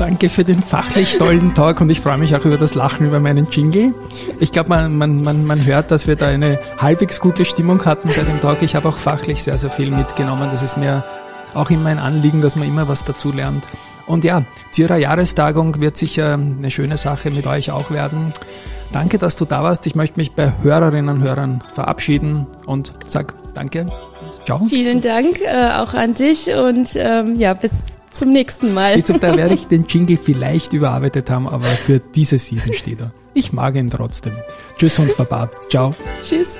Danke 0.00 0.30
für 0.30 0.44
den 0.44 0.62
fachlich 0.62 1.18
tollen 1.18 1.54
Talk 1.54 1.82
und 1.82 1.90
ich 1.90 2.00
freue 2.00 2.16
mich 2.16 2.34
auch 2.34 2.46
über 2.46 2.56
das 2.56 2.74
Lachen 2.74 3.06
über 3.06 3.20
meinen 3.20 3.48
Jingle. 3.50 3.94
Ich 4.38 4.50
glaube, 4.50 4.70
man, 4.70 4.96
man, 4.96 5.22
man, 5.22 5.44
man 5.44 5.66
hört, 5.66 5.90
dass 5.90 6.08
wir 6.08 6.16
da 6.16 6.28
eine 6.28 6.58
halbwegs 6.78 7.20
gute 7.20 7.44
Stimmung 7.44 7.84
hatten 7.84 8.08
bei 8.08 8.22
dem 8.22 8.40
Talk. 8.40 8.62
Ich 8.62 8.74
habe 8.74 8.88
auch 8.88 8.96
fachlich 8.96 9.42
sehr, 9.42 9.58
sehr 9.58 9.68
viel 9.68 9.90
mitgenommen. 9.90 10.48
Das 10.50 10.62
ist 10.62 10.78
mir 10.78 11.04
auch 11.52 11.68
immer 11.68 11.90
ein 11.90 11.98
Anliegen, 11.98 12.40
dass 12.40 12.56
man 12.56 12.66
immer 12.66 12.88
was 12.88 13.04
dazu 13.04 13.30
lernt. 13.30 13.62
Und 14.06 14.24
ja, 14.24 14.44
zu 14.72 14.80
Ihrer 14.80 14.96
Jahrestagung 14.96 15.82
wird 15.82 15.98
sicher 15.98 16.32
eine 16.32 16.70
schöne 16.70 16.96
Sache 16.96 17.30
mit 17.30 17.46
euch 17.46 17.70
auch 17.70 17.90
werden. 17.90 18.32
Danke, 18.92 19.18
dass 19.18 19.36
du 19.36 19.44
da 19.44 19.62
warst. 19.62 19.86
Ich 19.86 19.96
möchte 19.96 20.18
mich 20.18 20.32
bei 20.32 20.54
Hörerinnen 20.62 21.14
und 21.14 21.28
Hörern 21.28 21.62
verabschieden 21.74 22.46
und 22.64 22.94
sag 23.06 23.34
Danke. 23.52 23.84
Ciao. 24.46 24.64
Vielen 24.66 25.02
Dank 25.02 25.40
äh, 25.42 25.72
auch 25.76 25.92
an 25.92 26.14
dich 26.14 26.48
und 26.54 26.92
ähm, 26.94 27.34
ja, 27.34 27.52
bis 27.52 27.99
zum 28.12 28.32
nächsten 28.32 28.74
Mal. 28.74 28.94
Bis 28.94 29.04
da 29.04 29.36
werde 29.36 29.54
ich 29.54 29.66
den 29.66 29.86
Jingle 29.86 30.16
vielleicht 30.16 30.72
überarbeitet 30.72 31.30
haben, 31.30 31.48
aber 31.48 31.66
für 31.66 32.00
diese 32.00 32.38
Season 32.38 32.72
steht 32.72 33.00
er. 33.00 33.12
Ich 33.34 33.52
mag 33.52 33.76
ihn 33.76 33.88
trotzdem. 33.88 34.32
Tschüss 34.76 34.98
und 34.98 35.16
Baba. 35.16 35.50
Ciao. 35.70 35.90
Tschüss. 36.24 36.58